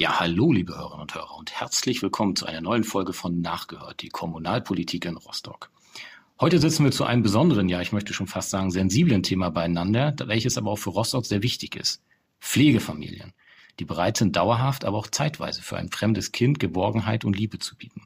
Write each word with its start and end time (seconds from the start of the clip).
Ja, 0.00 0.20
hallo, 0.20 0.52
liebe 0.52 0.76
Hörerinnen 0.76 1.00
und 1.00 1.14
Hörer 1.16 1.36
und 1.36 1.50
herzlich 1.50 2.02
willkommen 2.02 2.36
zu 2.36 2.46
einer 2.46 2.60
neuen 2.60 2.84
Folge 2.84 3.12
von 3.12 3.40
Nachgehört, 3.40 4.00
die 4.00 4.10
Kommunalpolitik 4.10 5.04
in 5.06 5.16
Rostock. 5.16 5.72
Heute 6.38 6.60
sitzen 6.60 6.84
wir 6.84 6.92
zu 6.92 7.02
einem 7.02 7.24
besonderen, 7.24 7.68
ja, 7.68 7.80
ich 7.80 7.90
möchte 7.90 8.14
schon 8.14 8.28
fast 8.28 8.50
sagen, 8.50 8.70
sensiblen 8.70 9.24
Thema 9.24 9.50
beieinander, 9.50 10.14
welches 10.26 10.56
aber 10.56 10.70
auch 10.70 10.78
für 10.78 10.90
Rostock 10.90 11.26
sehr 11.26 11.42
wichtig 11.42 11.74
ist. 11.74 12.00
Pflegefamilien, 12.40 13.32
die 13.80 13.84
bereit 13.84 14.18
sind, 14.18 14.36
dauerhaft, 14.36 14.84
aber 14.84 14.98
auch 14.98 15.08
zeitweise 15.08 15.62
für 15.62 15.76
ein 15.76 15.90
fremdes 15.90 16.30
Kind 16.30 16.60
Geborgenheit 16.60 17.24
und 17.24 17.36
Liebe 17.36 17.58
zu 17.58 17.74
bieten. 17.74 18.02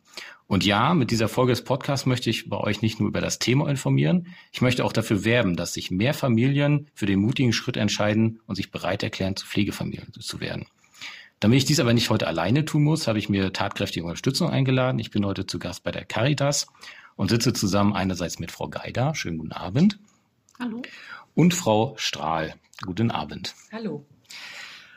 Und 0.46 0.64
ja, 0.64 0.94
mit 0.94 1.10
dieser 1.10 1.28
Folge 1.28 1.52
des 1.52 1.62
Podcasts 1.62 2.06
möchte 2.06 2.30
ich 2.30 2.48
bei 2.48 2.56
euch 2.56 2.80
nicht 2.80 3.00
nur 3.00 3.10
über 3.10 3.20
das 3.20 3.38
Thema 3.38 3.68
informieren, 3.68 4.28
ich 4.50 4.62
möchte 4.62 4.86
auch 4.86 4.94
dafür 4.94 5.26
werben, 5.26 5.56
dass 5.56 5.74
sich 5.74 5.90
mehr 5.90 6.14
Familien 6.14 6.88
für 6.94 7.04
den 7.04 7.20
mutigen 7.20 7.52
Schritt 7.52 7.76
entscheiden 7.76 8.40
und 8.46 8.54
sich 8.54 8.70
bereit 8.70 9.02
erklären, 9.02 9.36
zu 9.36 9.44
Pflegefamilien 9.44 10.10
zu 10.14 10.40
werden. 10.40 10.64
Damit 11.42 11.58
ich 11.58 11.64
dies 11.64 11.80
aber 11.80 11.92
nicht 11.92 12.08
heute 12.08 12.28
alleine 12.28 12.64
tun 12.64 12.84
muss, 12.84 13.08
habe 13.08 13.18
ich 13.18 13.28
mir 13.28 13.52
tatkräftige 13.52 14.06
Unterstützung 14.06 14.48
eingeladen. 14.48 15.00
Ich 15.00 15.10
bin 15.10 15.26
heute 15.26 15.44
zu 15.44 15.58
Gast 15.58 15.82
bei 15.82 15.90
der 15.90 16.04
Caritas 16.04 16.68
und 17.16 17.30
sitze 17.30 17.52
zusammen 17.52 17.94
einerseits 17.94 18.38
mit 18.38 18.52
Frau 18.52 18.68
Geider. 18.68 19.16
Schönen 19.16 19.38
guten 19.38 19.50
Abend. 19.50 19.98
Hallo. 20.60 20.82
Und 21.34 21.52
Frau 21.52 21.94
Strahl. 21.96 22.54
Guten 22.86 23.10
Abend. 23.10 23.56
Hallo. 23.72 24.06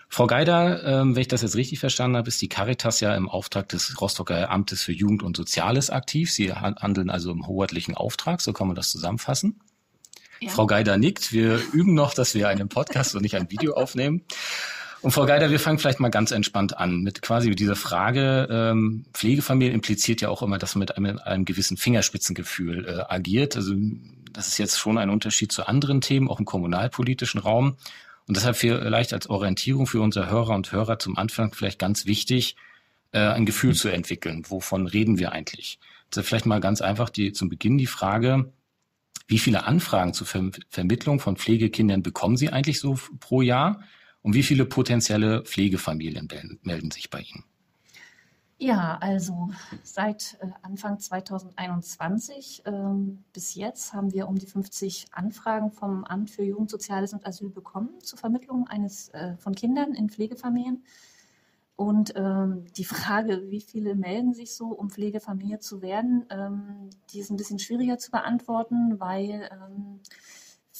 Frau 0.07 0.27
Geider, 0.27 0.83
ähm, 0.83 1.15
wenn 1.15 1.21
ich 1.21 1.27
das 1.27 1.41
jetzt 1.41 1.55
richtig 1.55 1.79
verstanden 1.79 2.15
habe, 2.15 2.27
ist 2.27 2.39
die 2.39 2.47
Caritas 2.47 2.99
ja 2.99 3.15
im 3.15 3.27
Auftrag 3.27 3.67
des 3.69 3.99
Rostocker 3.99 4.51
Amtes 4.51 4.83
für 4.83 4.91
Jugend 4.91 5.23
und 5.23 5.35
Soziales 5.35 5.89
aktiv. 5.89 6.31
Sie 6.31 6.53
handeln 6.53 7.09
also 7.09 7.31
im 7.31 7.47
hoheitlichen 7.47 7.95
Auftrag, 7.95 8.39
so 8.39 8.53
kann 8.53 8.67
man 8.67 8.75
das 8.75 8.91
zusammenfassen. 8.91 9.61
Ja. 10.41 10.51
Frau 10.51 10.67
Geider 10.67 10.97
nickt. 10.97 11.33
Wir 11.33 11.59
üben 11.73 11.95
noch, 11.95 12.13
dass 12.13 12.35
wir 12.35 12.49
einen 12.49 12.69
Podcast 12.69 13.15
und 13.15 13.23
nicht 13.23 13.35
ein 13.35 13.49
Video 13.49 13.73
aufnehmen. 13.73 14.21
Und 15.05 15.11
Frau 15.11 15.27
Geider, 15.27 15.51
wir 15.51 15.59
fangen 15.59 15.77
vielleicht 15.77 15.99
mal 15.99 16.09
ganz 16.09 16.31
entspannt 16.31 16.79
an 16.79 17.01
mit 17.01 17.21
quasi 17.21 17.51
dieser 17.51 17.75
Frage. 17.75 18.47
Ähm, 18.49 19.05
Pflegefamilie 19.13 19.71
impliziert 19.71 20.19
ja 20.19 20.29
auch 20.29 20.41
immer, 20.41 20.57
dass 20.57 20.73
man 20.73 20.79
mit 20.79 20.97
einem, 20.97 21.19
einem 21.19 21.45
gewissen 21.45 21.77
Fingerspitzengefühl 21.77 22.87
äh, 22.87 23.13
agiert. 23.13 23.55
Also 23.55 23.75
das 24.33 24.47
ist 24.47 24.57
jetzt 24.57 24.79
schon 24.79 24.97
ein 24.97 25.11
Unterschied 25.11 25.51
zu 25.51 25.67
anderen 25.67 26.01
Themen, 26.01 26.27
auch 26.27 26.39
im 26.39 26.45
kommunalpolitischen 26.45 27.39
Raum. 27.39 27.77
Und 28.27 28.35
deshalb 28.35 28.55
vielleicht 28.55 29.13
als 29.13 29.29
Orientierung 29.29 29.85
für 29.85 30.01
unsere 30.01 30.27
Hörer 30.27 30.55
und 30.55 30.71
Hörer 30.71 30.97
zum 30.97 31.19
Anfang 31.19 31.53
vielleicht 31.53 31.77
ganz 31.77 32.07
wichtig, 32.07 32.55
äh, 33.11 33.19
ein 33.19 33.45
Gefühl 33.45 33.75
zu 33.75 33.89
entwickeln. 33.89 34.43
Wovon 34.49 34.87
reden 34.87 35.19
wir 35.19 35.33
eigentlich? 35.33 35.77
Das 36.09 36.25
vielleicht 36.25 36.47
mal 36.47 36.61
ganz 36.61 36.81
einfach 36.81 37.11
die, 37.11 37.31
zum 37.31 37.49
Beginn 37.49 37.77
die 37.77 37.85
Frage, 37.85 38.51
wie 39.27 39.37
viele 39.37 39.67
Anfragen 39.67 40.15
zur 40.15 40.25
Ver 40.25 40.49
Vermittlung 40.71 41.19
von 41.19 41.37
Pflegekindern 41.37 42.01
bekommen 42.01 42.37
Sie 42.37 42.49
eigentlich 42.49 42.79
so 42.79 42.97
pro 43.19 43.43
Jahr? 43.43 43.81
Und 44.25 44.33
wie 44.33 44.41
viele 44.41 44.65
potenzielle 44.65 45.43
Pflegefamilien 45.43 46.27
melden 46.63 46.89
sich 46.89 47.11
bei 47.11 47.19
Ihnen? 47.19 47.43
Ja, 48.57 48.97
also 48.99 49.51
seit 49.83 50.39
äh, 50.41 50.47
Anfang 50.63 50.97
2021 50.97 52.63
ähm, 52.65 53.23
bis 53.33 53.53
jetzt 53.53 53.93
haben 53.93 54.13
wir 54.13 54.27
um 54.27 54.39
die 54.39 54.47
50 54.47 55.09
Anfragen 55.11 55.69
vom 55.69 56.05
Amt 56.05 56.31
für 56.31 56.41
Jugend, 56.41 56.71
Soziales 56.71 57.13
und 57.13 57.23
Asyl 57.23 57.51
bekommen 57.51 58.01
zur 58.01 58.17
Vermittlung 58.17 58.67
eines 58.67 59.09
äh, 59.09 59.37
von 59.37 59.53
Kindern 59.53 59.93
in 59.93 60.09
Pflegefamilien. 60.09 60.83
Und 61.75 62.13
ähm, 62.15 62.65
die 62.77 62.85
Frage, 62.85 63.51
wie 63.51 63.61
viele 63.61 63.93
melden 63.93 64.33
sich 64.33 64.55
so, 64.55 64.69
um 64.69 64.89
Pflegefamilie 64.89 65.59
zu 65.59 65.83
werden, 65.83 66.25
ähm, 66.31 66.89
die 67.11 67.19
ist 67.19 67.29
ein 67.29 67.37
bisschen 67.37 67.59
schwieriger 67.59 67.99
zu 67.99 68.09
beantworten, 68.09 68.99
weil 68.99 69.51
ähm, 69.51 69.99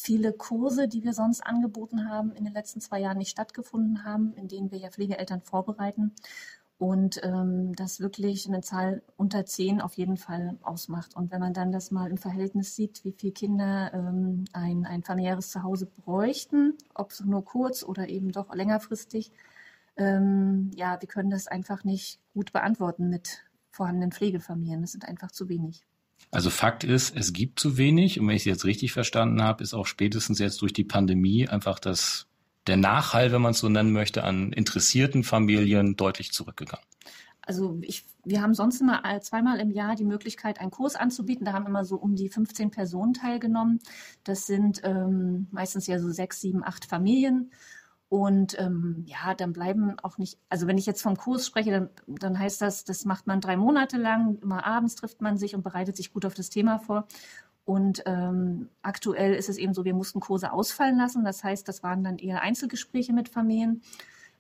viele 0.06 0.34
Kurse, 0.34 0.88
die 0.88 1.04
wir 1.04 1.14
sonst 1.14 1.42
angeboten 1.42 2.08
haben, 2.08 2.32
in 2.34 2.46
den 2.46 2.54
letzten 2.54 2.80
zwei 2.80 3.00
Jahren 3.00 3.18
nicht 3.18 3.32
stattgefunden 3.32 4.06
haben, 4.06 4.34
in 4.36 4.48
denen 4.48 4.72
wir 4.72 4.78
ja 4.78 4.90
Pflegeeltern 4.90 5.42
vorbereiten. 5.42 6.14
Und 6.78 7.22
ähm, 7.24 7.74
das 7.74 8.02
wirklich 8.02 8.48
eine 8.48 8.62
Zahl 8.62 9.02
unter 9.18 9.46
zehn 9.46 9.82
auf 9.82 9.94
jeden 9.94 10.18
Fall 10.18 10.58
ausmacht. 10.62 11.16
Und 11.16 11.32
wenn 11.32 11.40
man 11.40 11.54
dann 11.54 11.72
das 11.72 11.90
mal 11.90 12.10
im 12.12 12.18
Verhältnis 12.18 12.76
sieht, 12.76 13.04
wie 13.04 13.14
viele 13.14 13.32
Kinder 13.32 13.92
ähm, 13.94 14.44
ein, 14.54 14.86
ein 14.86 15.02
familiäres 15.02 15.50
Zuhause 15.52 15.86
bräuchten, 15.86 16.74
ob 16.94 17.12
es 17.12 17.22
nur 17.22 17.44
kurz 17.44 17.84
oder 17.84 18.10
eben 18.10 18.32
doch 18.32 18.54
längerfristig, 18.54 19.32
ähm, 19.98 20.70
ja, 20.76 21.02
wir 21.02 21.08
können 21.08 21.30
das 21.30 21.48
einfach 21.48 21.84
nicht 21.84 22.20
gut 22.34 22.52
beantworten 22.52 23.10
mit 23.10 23.46
vorhandenen 23.72 24.12
Pflegefamilien. 24.12 24.82
Das 24.82 24.92
sind 24.92 25.08
einfach 25.08 25.32
zu 25.32 25.50
wenig. 25.50 25.86
Also 26.32 26.50
Fakt 26.50 26.84
ist, 26.84 27.16
es 27.16 27.32
gibt 27.32 27.60
zu 27.60 27.78
wenig. 27.78 28.20
Und 28.20 28.28
wenn 28.28 28.36
ich 28.36 28.42
es 28.42 28.46
jetzt 28.46 28.66
richtig 28.66 28.92
verstanden 28.92 29.42
habe, 29.42 29.64
ist 29.64 29.74
auch 29.74 29.88
spätestens 29.88 30.40
jetzt 30.40 30.62
durch 30.62 30.74
die 30.74 30.84
Pandemie 30.84 31.48
einfach 31.48 31.80
das, 31.80 32.28
der 32.68 32.78
Nachhall, 32.78 33.32
wenn 33.32 33.42
man 33.42 33.52
es 33.52 33.60
so 33.60 33.70
nennen 33.70 33.94
möchte, 33.94 34.24
an 34.24 34.52
interessierten 34.52 35.24
Familien 35.24 35.96
deutlich 35.96 36.34
zurückgegangen. 36.34 36.86
Also 37.46 37.78
ich, 37.82 38.06
wir 38.24 38.42
haben 38.42 38.56
sonst 38.56 38.82
immer 38.82 39.04
zweimal 39.22 39.60
im 39.60 39.70
Jahr 39.70 39.96
die 39.96 40.04
Möglichkeit, 40.04 40.60
einen 40.60 40.72
Kurs 40.72 40.96
anzubieten. 40.96 41.46
Da 41.46 41.54
haben 41.54 41.68
immer 41.68 41.86
so 41.86 41.96
um 41.96 42.16
die 42.16 42.28
15 42.28 42.72
Personen 42.72 43.14
teilgenommen. 43.14 43.80
Das 44.24 44.48
sind 44.48 44.82
ähm, 44.84 45.48
meistens 45.52 45.86
ja 45.88 46.00
so 46.00 46.12
sechs, 46.12 46.42
sieben, 46.42 46.64
acht 46.64 46.86
Familien. 46.86 47.52
Und 48.08 48.58
ähm, 48.60 49.04
ja, 49.08 49.34
dann 49.34 49.52
bleiben 49.52 49.96
auch 50.04 50.18
nicht, 50.18 50.38
also 50.48 50.68
wenn 50.68 50.78
ich 50.78 50.86
jetzt 50.86 51.02
vom 51.02 51.18
Kurs 51.18 51.46
spreche, 51.48 51.72
dann, 51.72 51.90
dann 52.08 52.40
heißt 52.40 52.62
das, 52.62 52.84
das 52.84 53.04
macht 53.06 53.26
man 53.26 53.42
drei 53.42 53.58
Monate 53.58 53.98
lang, 53.98 54.38
immer 54.42 54.66
abends 54.66 54.96
trifft 54.96 55.22
man 55.22 55.38
sich 55.38 55.56
und 55.56 55.64
bereitet 55.64 55.98
sich 55.98 56.14
gut 56.14 56.26
auf 56.26 56.36
das 56.36 56.50
Thema 56.50 56.78
vor. 56.78 57.08
Und 57.66 58.04
ähm, 58.06 58.70
aktuell 58.84 59.34
ist 59.34 59.50
es 59.50 59.58
eben 59.58 59.74
so, 59.74 59.86
wir 59.86 59.96
mussten 59.96 60.20
Kurse 60.20 60.52
ausfallen 60.52 60.98
lassen. 60.98 61.26
Das 61.26 61.44
heißt, 61.44 61.68
das 61.68 61.82
waren 61.82 62.04
dann 62.04 62.20
eher 62.20 62.42
Einzelgespräche 62.42 63.12
mit 63.12 63.28
Familien, 63.28 63.82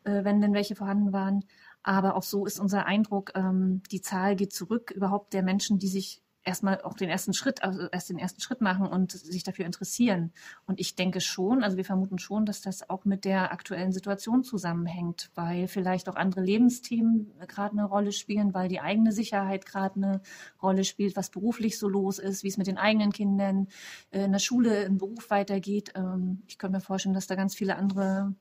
äh, 0.03 0.24
wenn 0.24 0.42
denn 0.42 0.53
welche 0.53 0.76
vorhanden 0.76 1.12
waren. 1.12 1.44
Aber 1.82 2.16
auch 2.16 2.24
so 2.24 2.46
ist 2.46 2.59
unser 2.59 2.86
Eindruck, 2.86 3.32
ähm, 3.36 3.82
die 3.92 4.02
Zahl 4.02 4.36
geht 4.36 4.53
zurück, 4.53 4.92
überhaupt 4.92 5.34
der 5.34 5.42
Menschen, 5.42 5.80
die 5.80 5.88
sich 5.88 6.22
erstmal 6.45 6.81
auch 6.81 6.94
den 6.94 7.09
ersten 7.09 7.33
Schritt, 7.33 7.63
also 7.63 7.88
erst 7.91 8.09
den 8.09 8.19
ersten 8.19 8.39
Schritt 8.39 8.61
machen 8.61 8.88
und 8.88 9.11
sich 9.11 9.44
dafür 9.44 9.66
interessieren. 9.66 10.31
Und 10.66 10.79
ich 10.79 10.95
denke 10.95 11.19
schon, 11.19 11.63
also 11.63 11.75
wir 11.75 11.85
vermuten 11.85 12.19
schon, 12.19 12.45
dass 12.45 12.61
das 12.61 12.89
auch 12.89 13.03
mit 13.03 13.25
der 13.25 13.51
aktuellen 13.51 13.91
Situation 13.91 14.44
zusammenhängt, 14.44 15.31
weil 15.35 15.67
vielleicht 15.67 16.07
auch 16.07 16.16
andere 16.16 16.41
Lebensthemen 16.41 17.31
gerade 17.47 17.73
eine 17.73 17.85
Rolle 17.85 18.11
spielen, 18.11 18.53
weil 18.53 18.69
die 18.69 18.79
eigene 18.79 19.11
Sicherheit 19.11 19.66
gerade 19.66 19.95
eine 19.95 20.22
Rolle 20.61 20.84
spielt, 20.84 21.16
was 21.16 21.29
beruflich 21.29 21.78
so 21.78 21.89
los 21.89 22.19
ist, 22.19 22.44
wie 22.44 22.50
es 22.50 22.57
mit 22.57 22.67
den 22.67 22.78
eigenen 22.78 23.11
Kindern 23.11 23.67
äh, 24.11 24.23
in 24.25 24.31
der 24.31 24.39
Schule, 24.39 24.84
im 24.84 24.97
Beruf 24.97 25.29
weitergeht. 25.29 25.94
Ähm, 25.95 26.44
ich 26.47 26.57
könnte 26.57 26.78
mir 26.78 26.81
vorstellen, 26.81 27.16
dass 27.16 27.28
da 27.28 27.35
ganz 27.35 27.55
viele 27.55 27.75
andere 27.75 28.35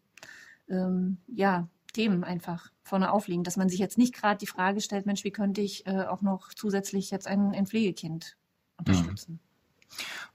ähm, 0.69 1.19
ja, 1.27 1.69
Themen 1.95 2.25
einfach 2.25 2.71
vorne 2.83 3.11
aufliegen, 3.11 3.45
dass 3.45 3.57
man 3.57 3.71
sich 3.71 3.79
jetzt 3.79 3.97
nicht 3.97 4.15
gerade 4.15 4.39
die 4.39 4.47
Frage 4.47 4.83
stellt, 4.83 5.07
Mensch, 5.07 5.25
wie 5.25 5.31
könnte 5.31 5.63
ich 5.63 5.87
äh, 5.87 6.05
auch 6.05 6.21
noch 6.21 6.53
zusätzlich 6.55 7.11
jetzt 7.11 7.27
ein, 7.27 7.53
ein 7.55 7.67
Pflegekind 7.67 8.37
unterstützen? 8.77 9.41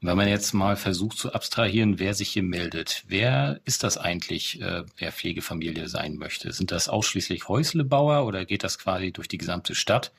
Und 0.02 0.08
wenn 0.08 0.18
man 0.18 0.28
jetzt 0.28 0.54
mal 0.54 0.76
versucht 0.76 1.18
zu 1.18 1.34
abstrahieren, 1.34 2.00
wer 2.00 2.14
sich 2.14 2.30
hier 2.30 2.44
meldet, 2.44 3.04
wer 3.08 3.60
ist 3.66 3.84
das 3.84 3.98
eigentlich, 3.98 4.62
äh, 4.62 4.84
wer 4.98 5.12
Pflegefamilie 5.12 5.90
sein 5.90 6.16
möchte? 6.16 6.54
Sind 6.54 6.72
das 6.72 6.88
ausschließlich 6.88 7.48
Häuslebauer 7.48 8.26
oder 8.26 8.46
geht 8.46 8.64
das 8.64 8.80
quasi 8.80 9.12
durch 9.12 9.28
die 9.28 9.38
gesamte 9.38 9.76
Stadt? 9.76 10.14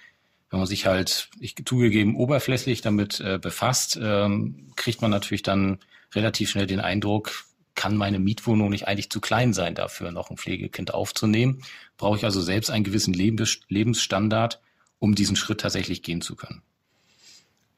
Wenn 0.51 0.59
man 0.59 0.67
sich 0.67 0.87
halt, 0.87 1.31
ich 1.39 1.55
zugegeben, 1.65 2.17
oberflächlich 2.17 2.83
damit 2.83 3.21
äh, 3.21 3.39
befasst, 3.39 3.99
ähm, 4.01 4.72
kriegt 4.77 5.01
man 5.01 5.11
natürlich 5.11 5.43
dann 5.43 5.78
relativ 6.12 6.51
schnell 6.51 6.67
den 6.67 6.81
Eindruck, 6.81 7.45
kann 7.81 7.97
meine 7.97 8.19
Mietwohnung 8.19 8.69
nicht 8.69 8.89
eigentlich 8.89 9.09
zu 9.09 9.23
klein 9.23 9.55
sein 9.55 9.75
dafür, 9.75 10.13
noch 10.13 10.29
ein 10.29 10.37
Pflegekind 10.37 10.93
aufzunehmen? 10.93 11.63
Brauche 11.97 12.19
ich 12.19 12.25
also 12.27 12.43
selbst 12.43 12.69
einen 12.69 12.85
gewissen 12.85 13.15
Lebensstandard, 13.15 14.61
um 14.99 15.15
diesen 15.15 15.35
Schritt 15.35 15.63
tatsächlich 15.63 16.03
gehen 16.03 16.21
zu 16.21 16.37
können? 16.37 16.61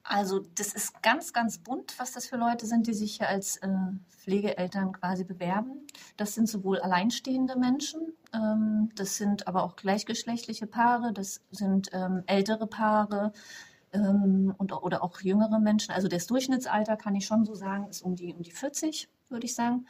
Also 0.03 0.41
das 0.57 0.73
ist 0.75 1.05
ganz, 1.05 1.33
ganz 1.33 1.59
bunt, 1.59 1.95
was 1.99 2.11
das 2.11 2.27
für 2.27 2.37
Leute 2.37 2.67
sind, 2.67 2.89
die 2.89 2.95
sich 2.95 3.19
hier 3.19 3.29
als 3.29 3.59
äh, 3.59 3.69
Pflegeeltern 4.09 4.91
quasi 4.91 5.23
bewerben. 5.23 5.87
Das 6.17 6.35
sind 6.35 6.49
sowohl 6.49 6.81
alleinstehende 6.81 7.57
Menschen, 7.57 8.01
ähm, 8.35 8.91
das 8.97 9.19
sind 9.19 9.47
aber 9.47 9.63
auch 9.63 9.77
gleichgeschlechtliche 9.77 10.67
Paare, 10.67 11.13
das 11.13 11.43
sind 11.53 11.91
ähm, 11.93 12.25
ältere 12.27 12.67
Paare 12.67 13.33
ähm, 13.93 14.53
und, 14.59 14.73
oder 14.73 15.05
auch 15.05 15.21
jüngere 15.21 15.61
Menschen. 15.61 15.93
Also 15.93 16.09
das 16.09 16.27
Durchschnittsalter, 16.27 16.97
kann 16.97 17.15
ich 17.15 17.25
schon 17.25 17.45
so 17.45 17.55
sagen, 17.55 17.87
ist 17.87 18.03
um 18.03 18.17
die, 18.17 18.35
um 18.35 18.43
die 18.43 18.51
40 18.51 19.09
würde 19.33 19.47
ich 19.47 19.55
sagen. 19.55 19.87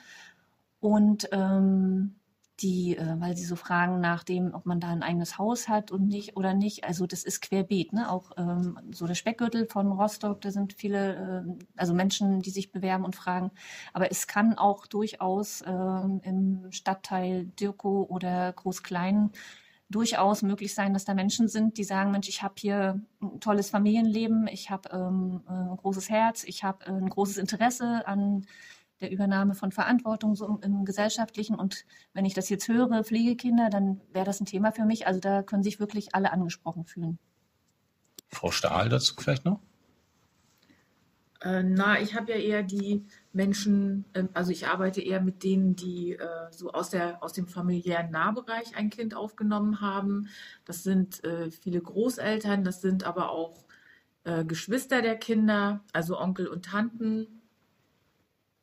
Und 0.80 1.28
ähm, 1.32 2.16
die, 2.62 2.96
äh, 2.96 3.20
weil 3.20 3.36
sie 3.36 3.44
so 3.44 3.56
fragen 3.56 4.00
nach 4.00 4.22
dem, 4.24 4.54
ob 4.54 4.66
man 4.66 4.80
da 4.80 4.88
ein 4.88 5.02
eigenes 5.02 5.38
Haus 5.38 5.68
hat 5.68 5.90
und 5.90 6.06
nicht 6.06 6.36
oder 6.36 6.54
nicht. 6.54 6.84
Also 6.84 7.06
das 7.06 7.24
ist 7.24 7.40
querbeet, 7.40 7.92
ne? 7.92 8.10
Auch 8.10 8.32
ähm, 8.36 8.78
so 8.92 9.06
der 9.06 9.14
Speckgürtel 9.14 9.66
von 9.66 9.90
Rostock, 9.92 10.40
da 10.40 10.50
sind 10.50 10.74
viele, 10.74 11.44
äh, 11.46 11.64
also 11.76 11.94
Menschen, 11.94 12.40
die 12.40 12.50
sich 12.50 12.70
bewerben 12.70 13.04
und 13.04 13.16
fragen. 13.16 13.50
Aber 13.92 14.10
es 14.10 14.26
kann 14.26 14.56
auch 14.58 14.86
durchaus 14.86 15.62
ähm, 15.66 16.20
im 16.24 16.72
Stadtteil 16.72 17.46
Dirko 17.46 18.06
oder 18.08 18.52
Groß-Klein 18.52 19.30
durchaus 19.90 20.42
möglich 20.42 20.74
sein, 20.74 20.94
dass 20.94 21.04
da 21.04 21.14
Menschen 21.14 21.48
sind, 21.48 21.76
die 21.76 21.84
sagen, 21.84 22.12
Mensch, 22.12 22.28
ich 22.28 22.42
habe 22.42 22.54
hier 22.56 23.00
ein 23.20 23.40
tolles 23.40 23.70
Familienleben, 23.70 24.46
ich 24.46 24.70
habe 24.70 24.88
ähm, 24.90 25.42
ein 25.46 25.76
großes 25.76 26.08
Herz, 26.08 26.44
ich 26.44 26.64
habe 26.64 26.86
äh, 26.86 26.90
ein 26.90 27.10
großes 27.10 27.36
Interesse 27.36 28.06
an 28.06 28.46
der 29.02 29.10
Übernahme 29.10 29.54
von 29.54 29.72
Verantwortung 29.72 30.34
so 30.34 30.46
im, 30.46 30.60
im 30.62 30.84
Gesellschaftlichen. 30.84 31.56
Und 31.56 31.84
wenn 32.14 32.25
ich 32.25 32.34
das 32.34 32.49
jetzt 32.49 32.69
höre, 32.69 33.04
Pflegekinder, 33.04 33.69
dann 33.69 34.00
wäre 34.12 34.25
das 34.25 34.40
ein 34.40 34.46
Thema 34.46 34.72
für 34.72 34.84
mich. 34.84 35.06
Also 35.06 35.20
da 35.20 35.43
können 35.43 35.62
sich 35.62 35.81
wirklich 35.81 36.14
alle 36.14 36.32
angesprochen 36.32 36.84
fühlen. 36.84 37.19
Frau 38.28 38.50
Stahl 38.50 38.88
dazu 38.88 39.14
vielleicht 39.19 39.44
noch? 39.44 39.60
Äh, 41.43 41.62
na, 41.64 42.00
ich 42.00 42.14
habe 42.14 42.32
ja 42.32 42.38
eher 42.38 42.62
die 42.62 43.04
Menschen, 43.32 44.04
äh, 44.12 44.25
also 44.32 44.52
ich 44.52 44.69
arbeite 44.69 45.00
eher 45.00 45.20
mit 45.20 45.43
denen, 45.43 45.75
die 45.75 46.12
äh, 46.12 46.26
so 46.50 46.72
aus, 46.72 46.90
der, 46.90 47.22
aus 47.22 47.32
dem 47.32 47.48
familiären 47.48 48.10
Nahbereich 48.10 48.76
ein 48.76 48.90
Kind 48.90 49.14
aufgenommen 49.14 49.81
haben. 49.81 50.28
Das 50.64 50.82
sind 50.84 51.22
äh, 51.25 51.50
viele 51.50 51.81
Großeltern, 51.81 52.64
das 52.64 52.81
sind 52.81 53.05
aber 53.05 53.31
auch 53.31 53.64
Geschwister 54.46 55.02
der 55.02 55.16
Kinder, 55.16 55.82
also 55.93 56.16
Onkel 56.16 56.46
und 56.46 56.66
Tanten, 56.66 57.41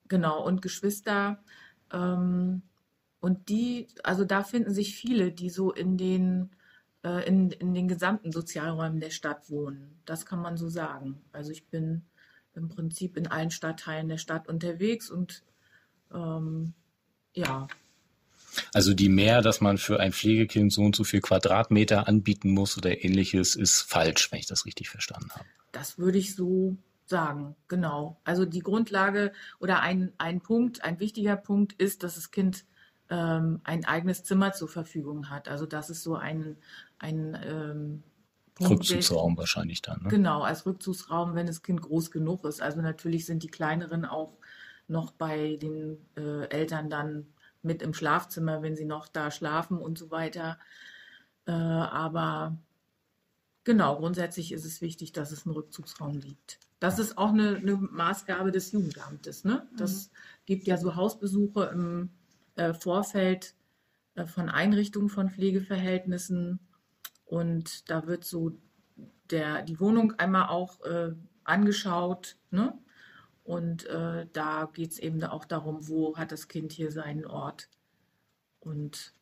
genau, 0.10 0.44
und 0.46 0.62
Geschwister. 0.62 1.40
Ähm, 1.92 2.64
und 3.22 3.50
die, 3.50 3.88
also 4.04 4.26
da 4.26 4.44
finden 4.44 4.74
sich 4.74 4.96
viele, 4.96 5.32
die 5.32 5.50
so 5.50 5.72
in 5.72 5.98
den, 5.98 6.52
äh, 7.04 7.26
in, 7.28 7.52
in 7.52 7.74
den 7.74 7.88
gesamten 7.88 8.32
Sozialräumen 8.32 9.00
der 9.00 9.10
Stadt 9.10 9.50
wohnen. 9.50 10.00
Das 10.06 10.26
kann 10.26 10.42
man 10.42 10.58
so 10.58 10.70
sagen. 10.70 11.22
Also 11.32 11.52
ich 11.52 11.68
bin 11.68 12.04
im 12.56 12.70
Prinzip 12.70 13.18
in 13.18 13.28
allen 13.28 13.52
Stadtteilen 13.52 14.10
der 14.10 14.18
Stadt 14.18 14.48
unterwegs 14.48 15.10
und 15.10 15.44
ähm, 16.14 16.74
ja. 17.34 17.68
Also 18.74 18.94
die 18.94 19.10
mehr, 19.10 19.42
dass 19.42 19.62
man 19.62 19.78
für 19.78 20.00
ein 20.00 20.12
Pflegekind 20.12 20.74
so 20.74 20.82
und 20.82 20.96
so 20.96 21.04
viel 21.04 21.22
Quadratmeter 21.22 22.08
anbieten 22.08 22.52
muss 22.52 22.78
oder 22.78 23.04
ähnliches, 23.04 23.56
ist 23.56 23.82
falsch, 23.82 24.32
wenn 24.32 24.40
ich 24.40 24.48
das 24.48 24.66
richtig 24.66 24.90
verstanden 24.90 25.30
habe. 25.32 25.46
Das 25.72 26.00
würde 26.00 26.18
ich 26.18 26.36
so 26.36 26.78
sagen, 27.10 27.56
genau. 27.68 28.20
Also 28.24 28.46
die 28.46 28.62
Grundlage 28.62 29.32
oder 29.60 29.82
ein, 29.82 30.14
ein 30.18 30.42
Punkt, 30.42 30.84
ein 30.84 31.00
wichtiger 31.00 31.36
Punkt 31.36 31.74
ist, 31.74 32.04
dass 32.04 32.16
das 32.16 32.32
Kind 32.32 32.66
ähm, 33.10 33.62
ein 33.64 33.86
eigenes 33.86 34.24
Zimmer 34.24 34.54
zur 34.54 34.68
Verfügung 34.68 35.30
hat. 35.30 35.50
Also 35.50 35.66
das 35.66 35.90
ist 35.90 36.04
so 36.04 36.16
ein, 36.16 36.58
ein 37.00 37.38
ähm, 37.44 38.04
Rückzugsraum 38.62 39.38
wahrscheinlich 39.38 39.82
dann. 39.82 40.04
Ne? 40.04 40.10
Genau, 40.10 40.42
als 40.42 40.66
Rückzugsraum, 40.66 41.36
wenn 41.36 41.48
das 41.48 41.64
Kind 41.64 41.82
groß 41.82 42.12
genug 42.12 42.46
ist. 42.46 42.62
Also 42.62 42.82
natürlich 42.82 43.26
sind 43.26 43.44
die 43.44 43.48
kleineren 43.48 44.06
auch 44.06 44.38
noch 44.88 45.12
bei 45.12 45.58
den 45.62 45.98
äh, 46.18 46.48
Eltern 46.50 46.90
dann 46.90 47.28
mit 47.62 47.82
im 47.82 47.94
Schlafzimmer, 47.94 48.62
wenn 48.62 48.76
sie 48.76 48.86
noch 48.86 49.08
da 49.08 49.32
schlafen 49.32 49.78
und 49.78 49.98
so 49.98 50.12
weiter. 50.12 50.58
Äh, 51.46 51.52
aber 51.52 52.58
genau, 53.70 53.98
grundsätzlich 53.98 54.52
ist 54.52 54.66
es 54.66 54.82
wichtig, 54.82 55.12
dass 55.12 55.32
es 55.32 55.46
einen 55.46 55.54
Rückzugsraum 55.54 56.22
gibt. 56.22 56.58
Das 56.80 56.98
ist 56.98 57.20
auch 57.20 57.30
eine, 57.30 57.58
eine 57.58 57.76
Maßgabe 57.76 58.52
des 58.52 58.72
Jugendamtes. 58.72 59.44
Ne? 59.44 59.70
Das 59.78 60.08
mhm. 60.08 60.16
gibt 60.48 60.66
ja 60.66 60.76
so 60.78 60.96
Hausbesuche 60.96 61.66
im 61.66 62.10
äh, 62.56 62.74
Vorfeld 62.74 63.54
äh, 64.16 64.26
von 64.26 64.50
Einrichtungen 64.50 65.10
von 65.10 65.30
Pflegeverhältnissen 65.30 66.60
und 67.26 67.92
da 67.92 68.08
wird 68.08 68.26
so 68.26 68.58
der, 69.30 69.62
die 69.62 69.80
Wohnung 69.80 70.14
einmal 70.14 70.50
auch 70.50 70.82
äh, 70.82 71.14
angeschaut. 71.44 72.38
Ne? 72.50 72.76
Und 73.44 73.86
äh, 73.86 74.26
da 74.34 74.68
geht 74.74 74.94
es 74.94 74.98
eben 74.98 75.24
auch 75.24 75.46
darum, 75.46 75.88
wo 75.88 76.18
hat 76.18 76.32
das 76.32 76.48
Kind 76.48 76.72
hier 76.72 76.92
seinen 76.92 77.28
Ort. 77.28 77.70
Und 78.62 79.14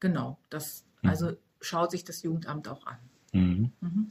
genau, 0.00 0.38
das, 0.48 0.86
mhm. 1.02 1.10
also 1.10 1.36
schaut 1.60 1.90
sich 1.90 2.04
das 2.04 2.22
Jugendamt 2.22 2.68
auch 2.68 2.86
an. 2.86 2.96
Mhm. 3.34 3.72
Mhm. 3.80 4.08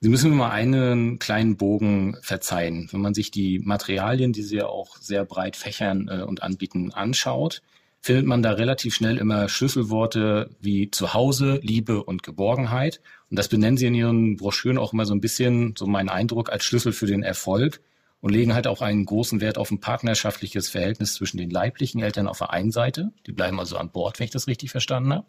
Sie 0.00 0.08
müssen 0.08 0.30
mir 0.30 0.36
mal 0.36 0.50
einen 0.50 1.20
kleinen 1.20 1.56
Bogen 1.56 2.16
verzeihen. 2.22 2.88
Wenn 2.90 3.00
man 3.00 3.14
sich 3.14 3.30
die 3.30 3.60
Materialien, 3.60 4.32
die 4.32 4.42
Sie 4.42 4.56
ja 4.56 4.66
auch 4.66 4.96
sehr 4.96 5.24
breit 5.24 5.56
fächern 5.56 6.08
äh, 6.08 6.22
und 6.22 6.42
anbieten, 6.42 6.92
anschaut, 6.92 7.62
findet 8.00 8.26
man 8.26 8.42
da 8.42 8.50
relativ 8.50 8.96
schnell 8.96 9.16
immer 9.16 9.48
Schlüsselworte 9.48 10.50
wie 10.60 10.90
Zuhause, 10.90 11.60
Liebe 11.62 12.02
und 12.02 12.24
Geborgenheit. 12.24 13.00
Und 13.30 13.38
das 13.38 13.48
benennen 13.48 13.76
sie 13.76 13.86
in 13.86 13.94
ihren 13.94 14.36
Broschüren 14.36 14.76
auch 14.76 14.92
immer 14.92 15.06
so 15.06 15.14
ein 15.14 15.20
bisschen, 15.20 15.74
so 15.78 15.86
mein 15.86 16.08
Eindruck, 16.08 16.50
als 16.50 16.64
Schlüssel 16.64 16.92
für 16.92 17.06
den 17.06 17.22
Erfolg 17.22 17.80
und 18.20 18.32
legen 18.32 18.54
halt 18.54 18.66
auch 18.66 18.82
einen 18.82 19.04
großen 19.04 19.40
Wert 19.40 19.56
auf 19.56 19.70
ein 19.70 19.78
partnerschaftliches 19.78 20.68
Verhältnis 20.68 21.14
zwischen 21.14 21.38
den 21.38 21.50
leiblichen 21.50 22.02
Eltern 22.02 22.26
auf 22.26 22.38
der 22.38 22.50
einen 22.50 22.72
Seite. 22.72 23.12
Die 23.26 23.32
bleiben 23.32 23.60
also 23.60 23.76
an 23.76 23.90
Bord, 23.90 24.18
wenn 24.18 24.24
ich 24.24 24.30
das 24.32 24.48
richtig 24.48 24.72
verstanden 24.72 25.12
habe. 25.12 25.26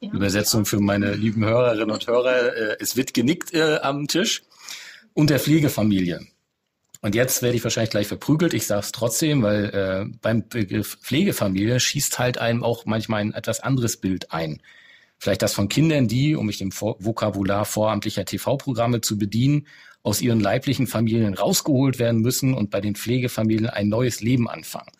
Übersetzung 0.00 0.66
für 0.66 0.80
meine 0.80 1.14
lieben 1.14 1.44
Hörerinnen 1.44 1.90
und 1.90 2.06
Hörer. 2.06 2.54
Äh, 2.54 2.76
es 2.80 2.96
wird 2.96 3.14
genickt 3.14 3.54
äh, 3.54 3.78
am 3.82 4.08
Tisch. 4.08 4.42
Und 5.14 5.30
der 5.30 5.38
Pflegefamilie. 5.38 6.20
Und 7.00 7.14
jetzt 7.14 7.42
werde 7.42 7.56
ich 7.56 7.64
wahrscheinlich 7.64 7.90
gleich 7.90 8.08
verprügelt. 8.08 8.52
Ich 8.52 8.66
sage 8.66 8.80
es 8.80 8.92
trotzdem, 8.92 9.42
weil 9.42 9.64
äh, 9.66 10.16
beim 10.20 10.48
Begriff 10.48 10.98
Pflegefamilie 11.00 11.80
schießt 11.80 12.18
halt 12.18 12.38
einem 12.38 12.62
auch 12.62 12.84
manchmal 12.84 13.20
ein 13.20 13.32
etwas 13.32 13.60
anderes 13.60 13.96
Bild 13.96 14.32
ein. 14.32 14.60
Vielleicht 15.18 15.42
das 15.42 15.54
von 15.54 15.68
Kindern, 15.68 16.08
die, 16.08 16.36
um 16.36 16.46
mich 16.46 16.58
dem 16.58 16.72
Vokabular 16.72 17.64
voramtlicher 17.64 18.24
TV-Programme 18.24 19.00
zu 19.00 19.16
bedienen, 19.16 19.66
aus 20.02 20.20
ihren 20.20 20.40
leiblichen 20.40 20.86
Familien 20.86 21.34
rausgeholt 21.34 21.98
werden 21.98 22.20
müssen 22.20 22.54
und 22.54 22.70
bei 22.70 22.80
den 22.80 22.94
Pflegefamilien 22.94 23.70
ein 23.70 23.88
neues 23.88 24.20
Leben 24.20 24.48
anfangen. 24.48 24.90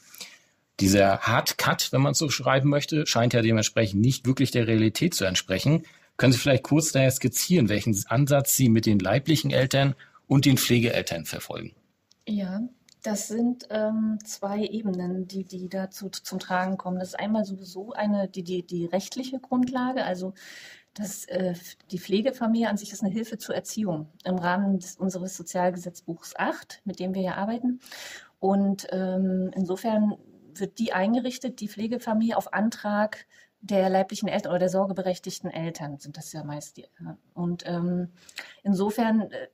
Dieser 0.80 1.20
Hard 1.20 1.58
Cut, 1.58 1.92
wenn 1.92 2.02
man 2.02 2.12
es 2.12 2.18
so 2.18 2.28
schreiben 2.28 2.68
möchte, 2.68 3.06
scheint 3.06 3.32
ja 3.32 3.42
dementsprechend 3.42 4.00
nicht 4.00 4.26
wirklich 4.26 4.50
der 4.50 4.66
Realität 4.66 5.14
zu 5.14 5.24
entsprechen. 5.24 5.84
Können 6.16 6.32
Sie 6.32 6.38
vielleicht 6.38 6.64
kurz 6.64 6.92
daher 6.92 7.10
skizzieren, 7.10 7.68
welchen 7.68 7.96
Ansatz 8.08 8.56
Sie 8.56 8.68
mit 8.68 8.86
den 8.86 8.98
leiblichen 8.98 9.50
Eltern 9.50 9.94
und 10.26 10.44
den 10.44 10.58
Pflegeeltern 10.58 11.24
verfolgen? 11.24 11.72
Ja, 12.26 12.60
das 13.02 13.28
sind 13.28 13.68
ähm, 13.70 14.18
zwei 14.24 14.64
Ebenen, 14.64 15.28
die, 15.28 15.44
die 15.44 15.68
dazu 15.68 16.08
zum 16.10 16.38
Tragen 16.38 16.76
kommen. 16.76 16.98
Das 16.98 17.08
ist 17.08 17.20
einmal 17.20 17.44
sowieso 17.44 17.92
eine, 17.92 18.28
die, 18.28 18.42
die, 18.42 18.66
die 18.66 18.86
rechtliche 18.86 19.38
Grundlage, 19.38 20.04
also 20.04 20.34
das, 20.92 21.26
äh, 21.26 21.54
die 21.90 21.98
Pflegefamilie 21.98 22.68
an 22.68 22.78
sich 22.78 22.92
ist 22.92 23.02
eine 23.02 23.12
Hilfe 23.12 23.38
zur 23.38 23.54
Erziehung 23.54 24.08
im 24.24 24.36
Rahmen 24.36 24.78
des, 24.78 24.96
unseres 24.96 25.36
Sozialgesetzbuchs 25.36 26.34
8, 26.36 26.80
mit 26.84 26.98
dem 27.00 27.14
wir 27.14 27.22
ja 27.22 27.34
arbeiten. 27.34 27.80
Und 28.40 28.86
ähm, 28.90 29.50
insofern 29.54 30.16
wird 30.60 30.78
die 30.78 30.92
eingerichtet, 30.92 31.60
die 31.60 31.68
Pflegefamilie 31.68 32.36
auf 32.36 32.52
Antrag 32.52 33.26
der 33.60 33.88
leiblichen 33.88 34.28
Eltern 34.28 34.50
oder 34.50 34.58
der 34.60 34.68
sorgeberechtigten 34.68 35.50
Eltern 35.50 35.98
sind 35.98 36.16
das 36.16 36.32
ja 36.32 36.44
meist 36.44 36.76
die. 36.76 36.86
Und 37.34 37.64
ähm, 37.66 38.12
insofern 38.62 39.30
äh, 39.30 39.48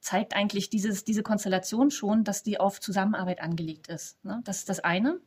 zeigt 0.00 0.36
eigentlich 0.36 0.70
dieses, 0.70 1.04
diese 1.04 1.22
Konstellation 1.22 1.90
schon, 1.90 2.22
dass 2.22 2.42
die 2.42 2.60
auf 2.60 2.80
Zusammenarbeit 2.80 3.40
angelegt 3.40 3.88
ist. 3.88 4.24
Ne? 4.24 4.40
Das 4.44 4.58
ist 4.58 4.68
das 4.68 4.80
eine. 4.80 5.20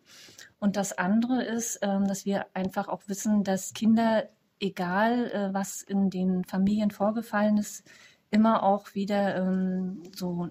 Und 0.60 0.78
das 0.78 0.98
andere 0.98 1.44
ist, 1.44 1.80
ähm, 1.82 2.08
dass 2.08 2.26
wir 2.26 2.46
einfach 2.54 2.88
auch 2.88 3.02
wissen, 3.08 3.44
dass 3.44 3.74
Kinder, 3.74 4.30
egal 4.60 5.32
äh, 5.32 5.54
was 5.54 5.82
in 5.82 6.10
den 6.10 6.46
Familien 6.46 6.92
vorgefallen 6.92 7.58
ist, 7.58 7.84
immer 8.32 8.64
auch 8.64 8.94
wieder 8.94 9.36
ähm, 9.38 10.04
so 10.16 10.50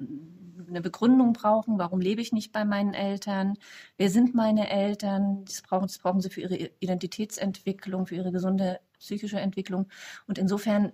eine 0.69 0.81
Begründung 0.81 1.33
brauchen. 1.33 1.79
Warum 1.79 2.01
lebe 2.01 2.21
ich 2.21 2.33
nicht 2.33 2.53
bei 2.53 2.65
meinen 2.65 2.95
Eltern? 2.95 3.55
Wer 3.97 4.11
sind 4.11 4.35
meine 4.35 4.69
Eltern? 4.71 5.45
Das 5.45 5.63
brauchen, 5.63 5.87
das 5.87 5.99
brauchen 5.99 6.21
sie 6.21 6.31
für 6.31 6.43
ihre 6.43 6.71
Identitätsentwicklung, 6.81 8.07
für 8.07 8.17
ihre 8.17 8.33
gesunde 8.33 8.81
psychische 8.99 9.41
Entwicklung. 9.41 9.87
Und 10.27 10.39
insofern 10.39 10.93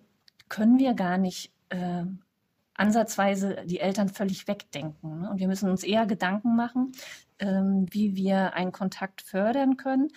können 0.48 0.78
wir 0.78 0.94
gar 0.94 1.18
nicht 1.18 1.52
äh, 1.70 2.04
ansatzweise 2.74 3.64
die 3.64 3.80
Eltern 3.80 4.08
völlig 4.08 4.46
wegdenken. 4.46 5.20
Ne? 5.20 5.30
Und 5.30 5.38
wir 5.38 5.48
müssen 5.48 5.70
uns 5.70 5.82
eher 5.82 6.06
Gedanken 6.06 6.56
machen, 6.56 6.92
ähm, 7.38 7.86
wie 7.90 8.16
wir 8.16 8.54
einen 8.54 8.72
Kontakt 8.72 9.22
fördern 9.22 9.76
können. 9.76 10.08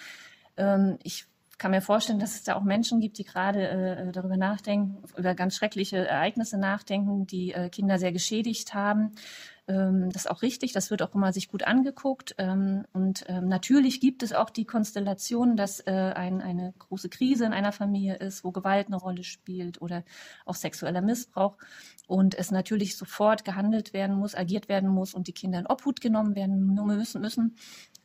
Ähm, 0.58 0.98
ich 1.04 1.28
kann 1.58 1.72
mir 1.72 1.82
vorstellen, 1.82 2.20
dass 2.20 2.36
es 2.36 2.44
da 2.44 2.56
auch 2.56 2.64
Menschen 2.64 3.00
gibt, 3.00 3.18
die 3.18 3.24
gerade 3.24 3.68
äh, 3.68 4.12
darüber 4.12 4.38
nachdenken, 4.38 5.04
über 5.18 5.34
ganz 5.34 5.56
schreckliche 5.56 6.08
Ereignisse 6.08 6.58
nachdenken, 6.58 7.26
die 7.26 7.52
äh, 7.54 7.70
Kinder 7.70 7.98
sehr 7.98 8.12
geschädigt 8.12 8.74
haben. 8.74 9.12
Ähm, 9.68 10.10
das 10.12 10.26
ist 10.26 10.32
auch 10.32 10.42
richtig, 10.42 10.72
das 10.72 10.92
wird 10.92 11.02
auch 11.02 11.14
immer 11.14 11.34
sich 11.34 11.50
gut 11.50 11.64
angeguckt. 11.64 12.36
Ähm, 12.38 12.86
und 12.94 13.26
ähm, 13.28 13.48
natürlich 13.48 14.00
gibt 14.00 14.24
es 14.24 14.34
auch 14.34 14.50
die 14.50 14.66
Konstellation, 14.66 15.58
dass 15.58 15.82
äh, 15.82 15.92
ein, 15.92 16.42
eine 16.42 16.74
große 16.80 17.10
Krise 17.10 17.46
in 17.46 17.54
einer 17.54 17.72
Familie 17.72 18.16
ist, 18.16 18.44
wo 18.44 18.52
Gewalt 18.52 18.88
eine 18.88 18.98
Rolle 18.98 19.24
spielt 19.24 19.82
oder 19.82 20.04
auch 20.46 20.56
sexueller 20.56 21.02
Missbrauch. 21.02 21.58
Und 22.08 22.36
es 22.36 22.52
natürlich 22.52 22.96
sofort 22.96 23.44
gehandelt 23.44 23.94
werden 23.94 24.16
muss, 24.16 24.36
agiert 24.36 24.70
werden 24.70 24.90
muss 24.90 25.14
und 25.14 25.28
die 25.28 25.34
Kinder 25.34 25.60
in 25.60 25.68
Obhut 25.68 26.00
genommen 26.00 26.36
werden 26.36 26.74
müssen. 26.76 27.22
müssen. 27.22 27.56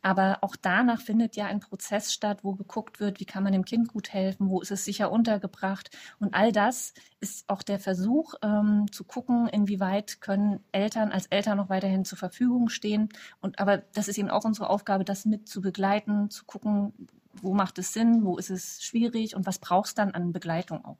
Aber 0.03 0.39
auch 0.41 0.57
danach 0.57 1.01
findet 1.01 1.37
ja 1.37 1.45
ein 1.45 1.61
Prozess 1.61 2.13
statt, 2.13 2.39
wo 2.43 2.55
geguckt 2.55 2.99
wird, 2.99 3.21
wie 3.21 3.25
kann 3.25 3.41
man 3.41 3.53
dem 3.53 3.63
Kind 3.63 3.87
gut 3.87 4.11
helfen, 4.11 4.49
wo 4.49 4.59
ist 4.59 4.69
es 4.69 4.83
sicher 4.83 5.11
untergebracht. 5.11 5.89
Und 6.19 6.33
all 6.33 6.51
das 6.51 6.93
ist 7.21 7.45
auch 7.47 7.63
der 7.63 7.79
Versuch 7.79 8.33
ähm, 8.43 8.91
zu 8.91 9.05
gucken, 9.05 9.47
inwieweit 9.47 10.19
können 10.19 10.59
Eltern 10.73 11.13
als 11.13 11.27
Eltern 11.27 11.57
noch 11.57 11.69
weiterhin 11.69 12.03
zur 12.03 12.17
Verfügung 12.17 12.67
stehen. 12.67 13.07
Und 13.39 13.59
aber 13.59 13.77
das 13.77 14.09
ist 14.09 14.17
eben 14.17 14.29
auch 14.29 14.43
unsere 14.43 14.69
Aufgabe, 14.69 15.05
das 15.05 15.23
mit 15.23 15.47
zu 15.47 15.61
begleiten, 15.61 16.29
zu 16.29 16.43
gucken, 16.43 16.93
wo 17.33 17.53
macht 17.53 17.79
es 17.79 17.93
Sinn, 17.93 18.25
wo 18.25 18.37
ist 18.37 18.49
es 18.49 18.83
schwierig 18.83 19.37
und 19.37 19.45
was 19.45 19.57
braucht 19.57 19.87
es 19.87 19.95
dann 19.95 20.11
an 20.11 20.33
Begleitung 20.33 20.83
auch. 20.83 20.97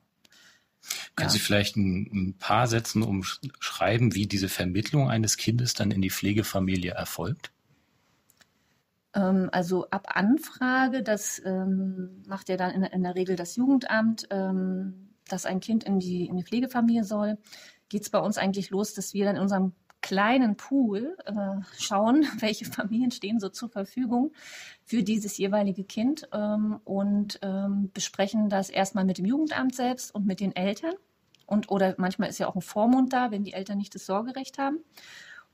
Können 1.16 1.28
ja. 1.28 1.34
Sie 1.34 1.40
vielleicht 1.40 1.76
ein, 1.76 2.10
ein, 2.14 2.34
paar 2.38 2.68
Sätzen 2.68 3.04
umschreiben, 3.04 4.16
wie 4.16 4.28
diese 4.28 4.50
Vermittlung 4.50 5.10
eines 5.10 5.36
Kindes 5.36 5.74
dann 5.74 5.92
in 5.92 6.02
die 6.02 6.10
Pflegefamilie 6.10 6.92
erfolgt? 6.92 7.52
Ähm, 9.16 9.50
also 9.52 9.90
ab 9.90 10.08
Anfrage, 10.16 11.04
das 11.04 11.42
ähm, 11.46 12.24
macht 12.28 12.50
ja 12.50 12.58
dann 12.58 12.72
in, 12.72 12.84
in, 12.84 13.04
der 13.04 13.16
Regel 13.16 13.36
das 13.36 13.56
Jugendamt, 13.56 14.28
ähm, 14.32 15.10
dass 15.28 15.46
ein 15.46 15.60
Kind 15.60 15.84
in 15.84 16.00
die, 16.00 16.26
in 16.26 16.38
die 16.38 16.44
Pflegefamilie 16.44 17.04
soll, 17.04 17.38
geht 17.90 18.04
es 18.04 18.10
bei 18.10 18.20
uns 18.20 18.38
eigentlich 18.38 18.70
los, 18.70 18.94
dass 18.94 19.14
wir 19.14 19.26
dann 19.26 19.36
in 19.36 19.42
unserem 19.42 19.74
kleinen 20.02 20.58
Pool 20.58 21.16
äh, 21.26 21.64
schauen, 21.80 22.28
welche 22.40 22.66
Familien 22.66 23.10
stehen 23.12 23.40
so 23.40 23.50
zur 23.50 23.70
Verfügung 23.70 24.34
für 24.84 25.02
dieses 25.02 25.38
jeweilige 25.38 25.84
Kind 25.84 26.28
ähm, 26.34 26.80
und 26.84 27.40
ähm, 27.42 27.90
besprechen 27.94 28.50
das 28.50 28.70
erstmal 28.70 29.06
mit 29.06 29.18
dem 29.18 29.26
Jugendamt 29.26 29.74
selbst 29.74 30.14
und 30.14 30.28
mit 30.28 30.40
den 30.40 30.56
Eltern. 30.56 30.94
Und, 31.46 31.72
oder 31.72 31.96
manchmal 31.98 32.30
ist 32.30 32.40
ja 32.40 32.48
auch 32.48 32.56
ein 32.56 32.62
Vormund 32.62 33.14
da, 33.14 33.32
wenn 33.32 33.44
die 33.44 33.54
Eltern 33.54 33.78
nicht 33.78 33.96
das 33.96 34.06
Sorgerecht 34.06 34.58
haben. 34.58 34.80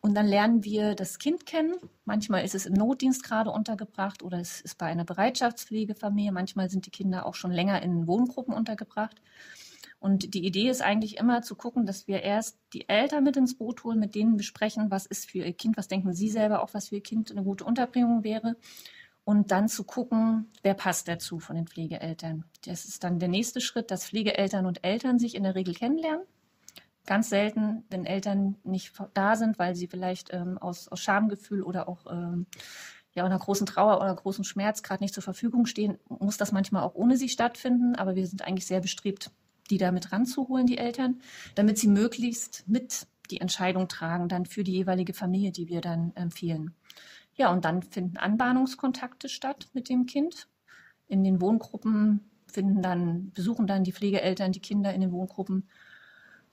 Und 0.02 0.16
dann 0.16 0.28
lernen 0.28 0.64
wir 0.64 0.96
das 0.96 1.20
Kind 1.20 1.46
kennen. 1.46 1.76
Manchmal 2.06 2.46
ist 2.46 2.56
es 2.56 2.66
im 2.66 2.74
Notdienst 2.74 3.24
gerade 3.24 3.52
untergebracht 3.52 4.24
oder 4.24 4.40
es 4.40 4.62
ist 4.62 4.78
bei 4.78 4.86
einer 4.86 5.04
Bereitschaftspflegefamilie. 5.04 6.32
Manchmal 6.32 6.70
sind 6.70 6.86
die 6.86 6.92
Kinder 6.92 7.26
auch 7.26 7.36
schon 7.36 7.52
länger 7.52 7.82
in 7.82 8.08
Wohngruppen 8.08 8.54
untergebracht. 8.54 9.22
Und 10.00 10.34
die 10.34 10.46
Idee 10.46 10.70
ist 10.70 10.82
eigentlich 10.82 11.18
immer 11.18 11.42
zu 11.42 11.56
gucken, 11.56 11.86
dass 11.86 12.08
wir 12.08 12.24
erst 12.24 12.58
die 12.72 12.88
Eltern 12.88 13.26
mit 13.26 13.36
ins 13.36 13.58
Boot 13.58 13.84
holen, 13.84 14.00
mit 14.00 14.16
denen 14.16 14.38
besprechen, 14.38 14.90
was 14.90 15.06
ist 15.06 15.30
für 15.30 15.40
ihr 15.40 15.52
Kind, 15.52 15.76
was 15.76 15.90
denken 15.90 16.14
sie 16.14 16.30
selber 16.30 16.64
auch, 16.64 16.74
was 16.74 16.88
für 16.88 16.96
ihr 16.96 17.04
Kind 17.04 17.32
eine 17.32 17.44
gute 17.44 17.66
Unterbringung 17.66 18.24
wäre. 18.24 18.56
Und 19.26 19.52
dann 19.52 19.68
zu 19.68 19.84
gucken, 19.84 20.50
wer 20.64 20.74
passt 20.74 21.10
dazu 21.10 21.40
von 21.40 21.58
den 21.58 21.68
Pflegeeltern. 21.68 22.46
Das 22.66 22.86
ist 22.86 23.04
dann 23.04 23.20
der 23.20 23.28
nächste 23.28 23.60
Schritt, 23.60 23.92
dass 23.92 24.06
Pflegeeltern 24.06 24.66
und 24.66 24.86
Eltern 24.86 25.20
sich 25.20 25.36
in 25.36 25.44
der 25.44 25.56
Regel 25.56 25.74
kennenlernen 25.74 26.26
ganz 27.10 27.30
selten, 27.30 27.84
wenn 27.90 28.06
Eltern 28.06 28.56
nicht 28.64 28.94
da 29.16 29.36
sind, 29.36 29.58
weil 29.58 29.74
sie 29.74 29.88
vielleicht 29.88 30.32
ähm, 30.32 30.60
aus, 30.60 30.88
aus 30.90 31.00
Schamgefühl 31.00 31.64
oder 31.64 31.90
auch 31.90 32.06
ähm, 32.08 32.46
ja, 33.14 33.26
einer 33.26 33.40
großen 33.40 33.66
Trauer 33.66 34.00
oder 34.00 34.14
großen 34.14 34.44
Schmerz 34.44 34.84
gerade 34.84 35.04
nicht 35.04 35.16
zur 35.16 35.24
Verfügung 35.24 35.66
stehen, 35.66 35.98
muss 36.08 36.38
das 36.38 36.52
manchmal 36.52 36.84
auch 36.84 36.94
ohne 36.94 37.18
sie 37.18 37.28
stattfinden. 37.28 37.96
Aber 37.96 38.16
wir 38.16 38.28
sind 38.28 38.44
eigentlich 38.44 38.68
sehr 38.68 38.80
bestrebt, 38.80 39.32
die 39.72 39.80
da 39.80 39.92
mit 39.92 40.12
ranzuholen, 40.12 40.68
die 40.68 40.78
Eltern, 40.78 41.20
damit 41.56 41.80
sie 41.80 41.88
möglichst 41.88 42.64
mit 42.68 43.08
die 43.32 43.42
Entscheidung 43.42 43.88
tragen, 43.88 44.30
dann 44.30 44.46
für 44.46 44.64
die 44.64 44.74
jeweilige 44.74 45.16
Familie, 45.16 45.52
die 45.52 45.68
wir 45.68 45.82
dann 45.82 46.12
empfehlen. 46.16 46.76
Ja, 47.34 47.52
und 47.52 47.66
dann 47.66 47.82
finden 47.82 48.18
Anbahnungskontakte 48.18 49.30
statt 49.30 49.68
mit 49.74 49.90
dem 49.90 50.06
Kind. 50.06 50.48
In 51.08 51.24
den 51.24 51.42
Wohngruppen 51.42 52.30
finden 52.46 52.84
dann, 52.84 53.32
besuchen 53.32 53.66
dann 53.66 53.84
die 53.84 53.94
Pflegeeltern 53.94 54.52
die 54.52 54.62
Kinder 54.62 54.94
in 54.94 55.02
den 55.02 55.12
Wohngruppen 55.12 55.68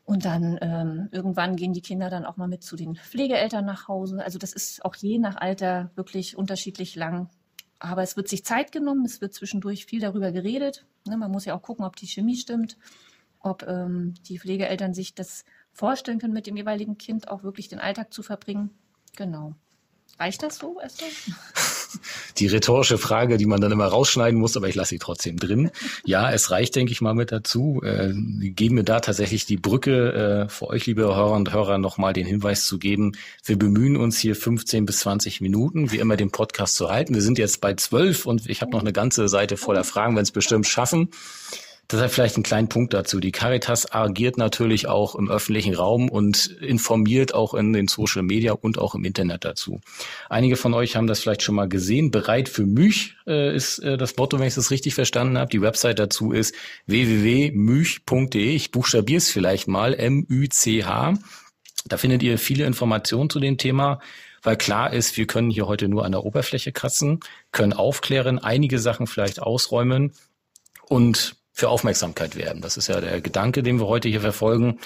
und 0.06 0.25
dann 0.25 0.56
ähm, 0.62 1.08
irgendwann 1.10 1.56
gehen 1.56 1.72
die 1.72 1.82
Kinder 1.82 2.08
dann 2.08 2.25
auch 2.25 2.36
mal 2.36 2.46
mit 2.46 2.62
zu 2.62 2.76
den 2.76 2.94
Pflegeeltern 2.94 3.66
nach 3.66 3.88
Hause. 3.88 4.25
Also 4.25 4.38
das 4.38 4.52
ist 4.52 4.84
auch 4.84 4.94
je 4.94 5.18
nach 5.18 5.36
Alter 5.36 5.90
wirklich 5.96 6.36
unterschiedlich 6.36 6.94
lang. 6.94 7.28
Aber 7.80 8.04
es 8.04 8.16
wird 8.16 8.28
sich 8.28 8.44
Zeit 8.44 8.70
genommen, 8.70 9.04
es 9.04 9.20
wird 9.20 9.34
zwischendurch 9.34 9.84
viel 9.84 10.00
darüber 10.00 10.30
geredet. 10.30 10.86
Ne, 11.06 11.16
man 11.16 11.32
muss 11.32 11.44
ja 11.44 11.56
auch 11.56 11.62
gucken, 11.62 11.84
ob 11.84 11.96
die 11.96 12.06
Chemie 12.06 12.36
stimmt, 12.36 12.78
ob 13.40 13.64
ähm, 13.64 14.14
die 14.28 14.38
Pflegeeltern 14.38 14.94
sich 14.94 15.16
das 15.16 15.44
vorstellen 15.72 16.20
können, 16.20 16.32
mit 16.32 16.46
dem 16.46 16.56
jeweiligen 16.56 16.98
Kind 16.98 17.26
auch 17.26 17.42
wirklich 17.42 17.66
den 17.66 17.80
Alltag 17.80 18.12
zu 18.12 18.22
verbringen. 18.22 18.70
Genau. 19.16 19.54
Reicht 20.20 20.44
das 20.44 20.58
so, 20.58 20.80
Esther? 20.80 21.08
Die 22.38 22.47
rhetorische 22.47 22.99
Frage, 22.99 23.37
die 23.37 23.47
man 23.47 23.61
dann 23.61 23.73
immer 23.73 23.87
rausschneiden 23.87 24.38
muss, 24.38 24.57
aber 24.57 24.69
ich 24.69 24.75
lasse 24.75 24.91
sie 24.91 24.99
trotzdem 24.99 25.37
drin. 25.37 25.71
Ja, 26.05 26.31
es 26.31 26.50
reicht, 26.50 26.76
denke 26.76 26.93
ich 26.93 27.00
mal, 27.00 27.15
mit 27.15 27.33
dazu. 27.33 27.81
Äh, 27.85 28.12
geben 28.15 28.76
wir 28.76 28.85
da 28.85 29.00
tatsächlich 29.00 29.47
die 29.47 29.57
Brücke 29.57 30.47
äh, 30.47 30.49
für 30.49 30.69
euch, 30.69 30.87
liebe 30.87 31.03
Hörer 31.03 31.33
und 31.33 31.53
Hörer, 31.53 31.79
nochmal 31.79 32.12
den 32.12 32.26
Hinweis 32.26 32.67
zu 32.67 32.79
geben. 32.79 33.12
Wir 33.45 33.59
bemühen 33.59 33.97
uns 33.97 34.19
hier 34.19 34.37
15 34.37 34.87
bis 34.87 35.00
20 35.00 35.41
Minuten, 35.41 35.91
wie 35.93 35.99
immer, 35.99 36.17
den 36.17 36.31
Podcast 36.31 36.76
zu 36.76 36.91
halten. 36.91 37.15
Wir 37.15 37.23
sind 37.23 37.38
jetzt 37.38 37.61
bei 37.61 37.75
12 37.75 38.26
und 38.26 38.49
ich 38.49 38.61
habe 38.61 38.73
noch 38.73 38.81
eine 38.81 38.93
ganze 38.93 39.29
Seite 39.29 39.57
voller 39.57 39.85
Fragen, 39.85 40.17
wenn 40.17 40.23
es 40.23 40.33
bestimmt 40.33 40.67
schaffen. 40.67 41.11
Deshalb 41.90 42.11
vielleicht 42.11 42.35
einen 42.35 42.43
kleinen 42.43 42.69
Punkt 42.69 42.95
dazu. 42.95 43.21
Die 43.21 43.31
Caritas 43.31 43.93
agiert 43.93 44.38
natürlich 44.38 44.88
auch 44.88 45.14
im 45.14 45.31
öffentlichen 45.31 45.75
Raum 45.75 46.09
und 46.09 46.47
informiert 46.61 47.33
auch 47.33 47.55
in 47.55 47.73
den 47.73 47.87
Social 47.87 48.23
Media 48.23 48.52
und 48.52 48.78
auch 48.78 48.97
im 48.97 49.05
Internet 49.05 49.45
dazu. 49.45 49.81
Einige 50.28 50.57
von 50.57 50.75
euch 50.75 50.97
haben 50.97 51.07
das 51.07 51.21
vielleicht 51.21 51.43
schon 51.43 51.55
mal 51.55 51.69
gesehen. 51.69 52.11
Bereit 52.11 52.49
für 52.49 52.66
mich 52.66 53.14
äh, 53.26 53.55
ist 53.55 53.78
äh, 53.78 53.97
das 53.97 54.16
Motto, 54.16 54.38
wenn 54.40 54.49
ich 54.49 54.57
das 54.57 54.73
richtig 54.73 54.97
verstanden 54.97 55.38
habe. 55.38 55.50
Die 55.50 55.61
Website 55.61 56.00
dazu 56.00 56.33
ist 56.33 56.55
www.müch.de. 56.87 58.55
Ich 58.55 58.73
buchstabiere 58.73 59.19
es 59.19 59.31
vielleicht 59.31 59.69
mal. 59.69 59.95
M-Ü-C-H. 59.95 61.14
Da 61.87 61.97
findet 61.99 62.25
ihr 62.25 62.37
viele 62.38 62.66
Informationen 62.66 63.31
zu 63.31 63.38
dem 63.38 63.59
Thema 63.59 64.00
weil 64.43 64.57
klar 64.57 64.93
ist, 64.93 65.16
wir 65.16 65.26
können 65.26 65.50
hier 65.50 65.66
heute 65.66 65.88
nur 65.88 66.05
an 66.05 66.12
der 66.12 66.25
Oberfläche 66.25 66.71
kratzen, 66.71 67.19
können 67.50 67.73
aufklären, 67.73 68.38
einige 68.38 68.78
Sachen 68.78 69.09
vielleicht 69.09 69.43
ausräumen 69.43 70.12
und 70.88 71.35
für 71.56 71.70
Aufmerksamkeit 71.70 72.36
werben. 72.36 72.60
Das 72.60 72.76
ist 72.76 72.86
ja 72.86 73.00
der 73.00 73.22
Gedanke, 73.22 73.62
den 73.62 73.80
wir 73.80 73.86
heute 73.86 74.10
hier 74.10 74.20
verfolgen. 74.20 74.78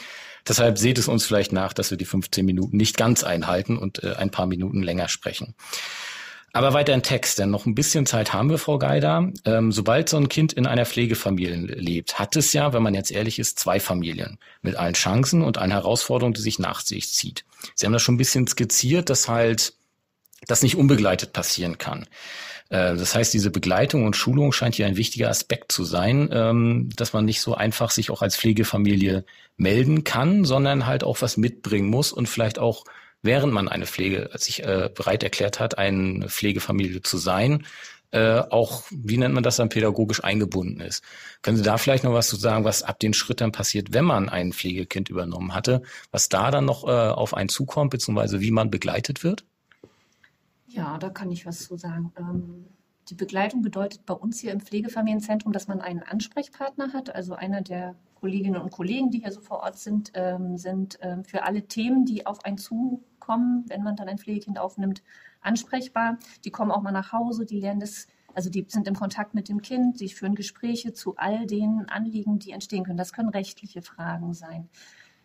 Deshalb 0.49 0.79
seht 0.79 0.99
es 0.99 1.09
uns 1.09 1.27
vielleicht 1.27 1.53
nach, 1.53 1.73
dass 1.73 1.91
wir 1.91 1.99
die 1.99 2.05
15 2.05 2.47
Minuten 2.47 2.77
nicht 2.77 2.97
ganz 2.97 3.25
einhalten 3.25 3.77
und 3.77 4.05
äh, 4.05 4.15
ein 4.15 4.31
paar 4.31 4.47
Minuten 4.47 4.81
länger 4.81 5.09
sprechen. 5.09 5.57
Aber 6.53 6.73
weiter 6.73 6.95
in 6.95 7.03
Text, 7.03 7.41
denn 7.41 7.51
noch 7.51 7.67
ein 7.67 7.75
bisschen 7.75 8.07
Zeit 8.07 8.33
haben 8.33 8.51
wir, 8.51 8.59
Frau 8.59 8.79
Geider. 8.79 9.33
Ähm, 9.45 9.73
sobald 9.73 10.09
so 10.09 10.17
ein 10.17 10.29
Kind 10.29 10.53
in 10.53 10.67
einer 10.67 10.87
Pflegefamilie 10.87 11.57
lebt, 11.57 12.21
hat 12.21 12.37
es 12.37 12.53
ja, 12.53 12.73
wenn 12.73 12.85
man 12.85 12.95
jetzt 12.95 13.11
ehrlich 13.11 13.41
ist, 13.41 13.59
zwei 13.59 13.81
Familien 13.81 14.39
mit 14.63 14.77
allen 14.77 14.95
Chancen 14.95 15.43
und 15.43 15.59
allen 15.59 15.73
Herausforderungen, 15.73 16.35
die 16.35 16.41
sich 16.41 16.61
nach 16.61 16.81
sich 16.81 17.13
zieht. 17.13 17.45
Sie 17.75 17.85
haben 17.85 17.93
das 17.93 18.03
schon 18.03 18.15
ein 18.15 18.19
bisschen 18.19 18.47
skizziert, 18.47 19.11
dass 19.11 19.29
halt 19.29 19.75
das 20.47 20.63
nicht 20.63 20.77
unbegleitet 20.77 21.33
passieren 21.33 21.79
kann. 21.79 22.07
Äh, 22.71 22.97
das 22.97 23.15
heißt, 23.15 23.35
diese 23.35 23.51
Begleitung 23.51 24.07
und 24.07 24.17
Schulung 24.17 24.53
scheint 24.53 24.77
hier 24.77 24.87
ein 24.87 24.97
wichtiger 24.97 25.29
Aspekt 25.29 25.73
zu 25.73 25.85
sein, 25.85 26.31
ähm, 26.33 26.89
dass 26.97 27.13
man 27.13 27.27
nicht 27.27 27.43
so 27.43 27.55
einfach 27.55 27.91
sich 27.91 28.11
auch 28.11 28.23
als 28.23 28.37
Pflegefamilie 28.37 29.25
melden 29.57 30.05
kann, 30.05 30.45
sondern 30.45 30.87
halt 30.87 31.05
auch 31.05 31.21
was 31.21 31.37
mitbringen 31.37 31.89
muss 31.89 32.13
und 32.13 32.29
vielleicht 32.29 32.59
auch 32.59 32.85
während 33.23 33.53
man 33.53 33.69
eine 33.69 33.85
Pflege 33.85 34.31
sich 34.39 34.63
äh, 34.63 34.89
bereit 34.95 35.23
erklärt 35.23 35.61
hat, 35.61 35.77
eine 35.77 36.31
Pflegefamilie 36.31 37.03
zu 37.03 37.19
sein, 37.19 37.67
äh, 38.13 38.39
auch, 38.39 38.85
wie 38.91 39.19
nennt 39.19 39.35
man 39.35 39.43
das 39.43 39.57
dann, 39.57 39.69
pädagogisch 39.69 40.25
eingebunden 40.25 40.81
ist. 40.81 41.05
Können 41.43 41.59
Sie 41.59 41.63
da 41.63 41.77
vielleicht 41.77 42.03
noch 42.03 42.15
was 42.15 42.29
zu 42.29 42.37
sagen, 42.37 42.65
was 42.65 42.83
ab 42.83 42.99
den 42.99 43.13
Schritt 43.13 43.41
passiert, 43.53 43.93
wenn 43.93 44.07
man 44.07 44.29
ein 44.31 44.53
Pflegekind 44.53 45.11
übernommen 45.11 45.55
hatte, 45.55 45.83
was 46.11 46.29
da 46.29 46.51
dann 46.51 46.65
noch 46.65 46.83
auf 46.83 47.35
einen 47.35 47.51
zukommt, 47.51 47.91
beziehungsweise 47.91 48.41
wie 48.41 48.51
man 48.51 48.71
begleitet 48.71 49.23
wird? 49.23 49.45
Ja, 50.71 50.99
da 50.99 51.11
kann 51.11 51.33
ich 51.33 51.47
was 51.47 51.67
zu 51.67 51.77
sagen. 51.77 52.13
Ähm, 52.17 52.67
die 53.09 53.17
Begleitung 53.17 53.61
bedeutet 53.61 54.07
bei 54.07 54.15
uns 54.15 54.39
hier 54.39 54.53
im 54.53 54.61
Pflegefamilienzentrum, 54.61 55.53
dass 55.53 55.67
man 55.67 55.81
einen 55.81 56.03
Ansprechpartner 56.03 56.93
hat. 56.93 57.13
Also 57.13 57.35
einer 57.35 57.61
der 57.61 57.97
Kolleginnen 58.15 58.61
und 58.61 58.71
Kollegen, 58.71 59.11
die 59.11 59.19
hier 59.19 59.33
so 59.33 59.41
vor 59.41 59.61
Ort 59.61 59.79
sind, 59.79 60.13
ähm, 60.15 60.57
sind 60.57 60.99
ähm, 61.03 61.25
für 61.25 61.43
alle 61.43 61.67
Themen, 61.67 62.05
die 62.05 62.25
auf 62.25 62.45
einen 62.45 62.57
zukommen, 62.57 63.65
wenn 63.69 63.83
man 63.83 63.97
dann 63.97 64.09
ein 64.09 64.19
Pflegekind 64.19 64.61
aufnimmt, 64.61 65.03
ansprechbar. 65.41 66.19
Die 66.45 66.51
kommen 66.51 66.71
auch 66.71 66.83
mal 66.83 66.93
nach 66.93 67.13
Hause, 67.13 67.47
die 67.47 67.59
lernen 67.59 67.81
das, 67.81 68.07
also 68.35 68.49
die 68.49 68.65
sind 68.69 68.87
im 68.87 68.95
Kontakt 68.95 69.35
mit 69.35 69.49
dem 69.49 69.63
Kind, 69.63 69.99
sie 69.99 70.09
führen 70.09 70.37
Gespräche 70.37 70.93
zu 70.93 71.17
all 71.17 71.47
den 71.47 71.87
Anliegen, 71.89 72.39
die 72.39 72.53
entstehen 72.53 72.85
können. 72.85 72.99
Das 72.99 73.13
können 73.13 73.31
rechtliche 73.31 73.83
Fragen 73.83 74.35
sein. 74.35 74.69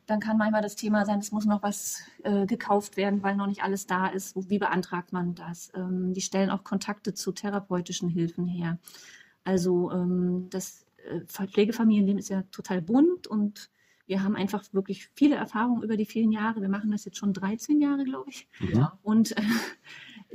Dann 0.06 0.20
kann 0.20 0.38
manchmal 0.38 0.62
das 0.62 0.76
Thema 0.76 1.06
sein, 1.06 1.20
es 1.20 1.32
muss 1.32 1.46
noch 1.46 1.64
was 1.64 2.02
äh, 2.24 2.46
gekauft 2.46 2.96
werden, 2.98 3.24
weil 3.24 3.36
noch 3.36 3.48
nicht 3.48 3.64
alles 3.64 3.88
da 3.88 4.08
ist. 4.08 4.50
Wie 4.50 4.60
beantragt 4.60 5.14
man 5.14 5.36
das? 5.36 5.72
Ähm, 5.76 6.14
die 6.14 6.22
stellen 6.22 6.50
auch 6.50 6.64
Kontakte 6.64 7.14
zu 7.14 7.32
therapeutischen 7.32 8.10
Hilfen 8.10 8.46
her. 8.46 8.78
Also 9.44 9.92
ähm, 9.92 10.48
das 10.50 10.86
äh, 11.10 11.22
Pflegefamilienleben 11.22 12.20
ist 12.20 12.30
ja 12.30 12.44
total 12.52 12.82
bunt 12.82 13.28
und 13.28 13.70
wir 14.08 14.24
haben 14.24 14.36
einfach 14.36 14.64
wirklich 14.72 15.10
viele 15.16 15.36
Erfahrungen 15.36 15.82
über 15.82 15.98
die 15.98 16.06
vielen 16.06 16.32
Jahre. 16.32 16.62
Wir 16.62 16.70
machen 16.70 16.92
das 16.92 17.06
jetzt 17.06 17.18
schon 17.18 17.34
13 17.34 17.82
Jahre, 17.82 18.04
glaube 18.04 18.30
ich. 18.30 18.48
Ja. 18.60 19.00
Und 19.02 19.36
äh, 19.38 19.42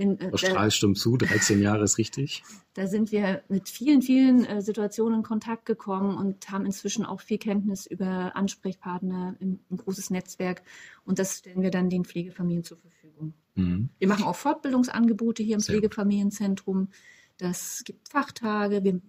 in, 0.01 0.19
äh, 0.19 0.39
Strahl 0.39 0.71
stimmt 0.71 0.97
zu, 0.97 1.19
13 1.19 1.61
Jahre 1.61 1.85
ist 1.85 1.99
richtig. 1.99 2.43
Da 2.75 2.87
sind 2.87 3.11
wir 3.11 3.43
mit 3.49 3.69
vielen, 3.69 4.01
vielen 4.01 4.45
äh, 4.45 4.63
Situationen 4.63 5.19
in 5.19 5.23
Kontakt 5.25 5.67
gekommen 5.67 6.17
und 6.17 6.49
haben 6.51 6.65
inzwischen 6.65 7.05
auch 7.05 7.21
viel 7.21 7.37
Kenntnis 7.37 7.85
über 7.85 8.37
Ansprechpartner, 8.37 9.35
im, 9.41 9.59
ein 9.71 9.77
großes 9.77 10.11
Netzwerk. 10.11 10.63
Und 11.05 11.19
das 11.19 11.39
stellen 11.39 11.63
wir 11.63 11.73
dann 11.73 11.91
den 11.91 12.05
Pflegefamilien 12.05 12.63
zur 12.63 12.79
Verfügung. 12.79 13.35
Mhm. 13.57 13.91
Wir 13.99 14.07
machen 14.07 14.25
auch 14.25 14.37
Fortbildungsangebote 14.37 15.43
hier 15.43 15.55
im 15.55 15.61
Sehr 15.61 15.75
Pflegefamilienzentrum. 15.75 16.91
Das 17.39 17.83
gibt 17.85 18.09
Fachtage. 18.09 18.85
Wir 18.85 19.01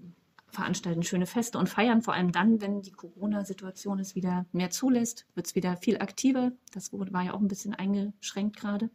veranstalten 0.47 1.03
schöne 1.03 1.27
Feste 1.27 1.59
und 1.59 1.69
feiern 1.69 2.01
vor 2.01 2.15
allem 2.15 2.31
dann, 2.31 2.61
wenn 2.61 2.81
die 2.81 2.91
Corona-Situation 2.91 3.99
es 3.99 4.15
wieder 4.15 4.47
mehr 4.51 4.71
zulässt, 4.71 5.27
wird 5.35 5.45
es 5.45 5.55
wieder 5.55 5.77
viel 5.77 5.99
aktiver. 5.99 6.51
Das 6.73 6.91
war 6.91 7.23
ja 7.23 7.33
auch 7.33 7.39
ein 7.39 7.47
bisschen 7.47 7.75
eingeschränkt 7.75 8.57
gerade. 8.57 8.89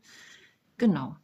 Genau. 0.76 1.16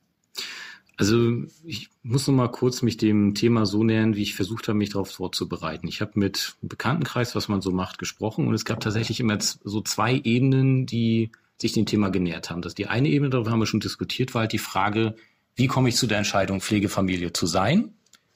Also 0.96 1.44
ich 1.64 1.88
muss 2.02 2.26
noch 2.26 2.34
mal 2.34 2.48
kurz 2.48 2.82
mich 2.82 2.96
dem 2.96 3.34
Thema 3.34 3.66
so 3.66 3.82
nähern, 3.82 4.14
wie 4.14 4.22
ich 4.22 4.34
versucht 4.34 4.68
habe, 4.68 4.78
mich 4.78 4.90
darauf 4.90 5.10
vorzubereiten. 5.10 5.88
Ich 5.88 6.00
habe 6.00 6.12
mit 6.14 6.56
Bekanntenkreis, 6.60 7.34
was 7.34 7.48
man 7.48 7.62
so 7.62 7.70
macht, 7.70 7.98
gesprochen 7.98 8.46
und 8.46 8.54
es 8.54 8.64
gab 8.64 8.80
tatsächlich 8.80 9.18
immer 9.20 9.38
so 9.40 9.80
zwei 9.80 10.20
Ebenen, 10.22 10.86
die 10.86 11.30
sich 11.58 11.72
dem 11.72 11.86
Thema 11.86 12.10
genähert 12.10 12.50
haben. 12.50 12.62
Das 12.62 12.74
die 12.74 12.88
eine 12.88 13.08
Ebene, 13.08 13.30
darüber 13.30 13.50
haben 13.50 13.60
wir 13.60 13.66
schon 13.66 13.80
diskutiert, 13.80 14.34
war 14.34 14.42
halt 14.42 14.52
die 14.52 14.58
Frage, 14.58 15.16
wie 15.54 15.66
komme 15.66 15.88
ich 15.88 15.96
zu 15.96 16.06
der 16.06 16.18
Entscheidung, 16.18 16.60
Pflegefamilie 16.60 17.32
zu 17.32 17.46
sein? 17.46 17.94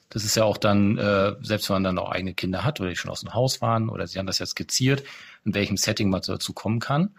Das 0.09 0.23
ist 0.23 0.35
ja 0.35 0.45
auch 0.45 0.57
dann, 0.57 0.97
äh, 0.97 1.35
selbst 1.41 1.69
wenn 1.69 1.75
man 1.75 1.83
dann 1.83 1.97
auch 1.99 2.11
eigene 2.11 2.33
Kinder 2.33 2.63
hat 2.63 2.79
oder 2.79 2.89
die 2.89 2.95
schon 2.95 3.11
aus 3.11 3.21
dem 3.21 3.33
Haus 3.33 3.61
waren 3.61 3.89
oder 3.89 4.07
Sie 4.07 4.17
haben 4.17 4.27
das 4.27 4.39
jetzt 4.39 4.51
skizziert, 4.51 5.03
in 5.43 5.53
welchem 5.53 5.77
Setting 5.77 6.09
man 6.09 6.21
dazu 6.25 6.53
kommen 6.53 6.79
kann. 6.79 7.11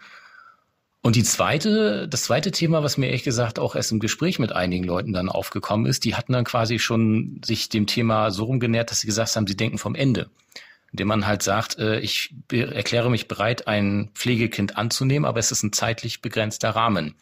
Und 1.01 1.15
die 1.15 1.23
zweite, 1.23 2.07
das 2.09 2.23
zweite 2.23 2.51
Thema, 2.51 2.83
was 2.83 2.97
mir 2.97 3.07
ehrlich 3.07 3.23
gesagt 3.23 3.57
auch 3.57 3.75
erst 3.75 3.91
im 3.91 3.99
Gespräch 3.99 4.37
mit 4.37 4.51
einigen 4.51 4.83
Leuten 4.83 5.13
dann 5.13 5.29
aufgekommen 5.29 5.85
ist, 5.85 6.03
die 6.03 6.15
hatten 6.15 6.33
dann 6.33 6.43
quasi 6.43 6.77
schon 6.77 7.41
sich 7.43 7.69
dem 7.69 7.87
Thema 7.87 8.31
so 8.31 8.43
rumgenährt, 8.43 8.91
dass 8.91 8.99
sie 8.99 9.07
gesagt 9.07 9.35
haben, 9.35 9.47
sie 9.47 9.55
denken 9.55 9.77
vom 9.77 9.95
Ende. 9.95 10.29
Indem 10.91 11.07
man 11.07 11.25
halt 11.25 11.41
sagt, 11.41 11.77
äh, 11.77 11.99
ich 11.99 12.33
erkläre 12.51 13.09
mich 13.09 13.27
bereit, 13.27 13.67
ein 13.67 14.09
Pflegekind 14.13 14.75
anzunehmen, 14.75 15.25
aber 15.25 15.39
es 15.39 15.51
ist 15.51 15.63
ein 15.63 15.71
zeitlich 15.71 16.21
begrenzter 16.21 16.71
Rahmen. 16.71 17.15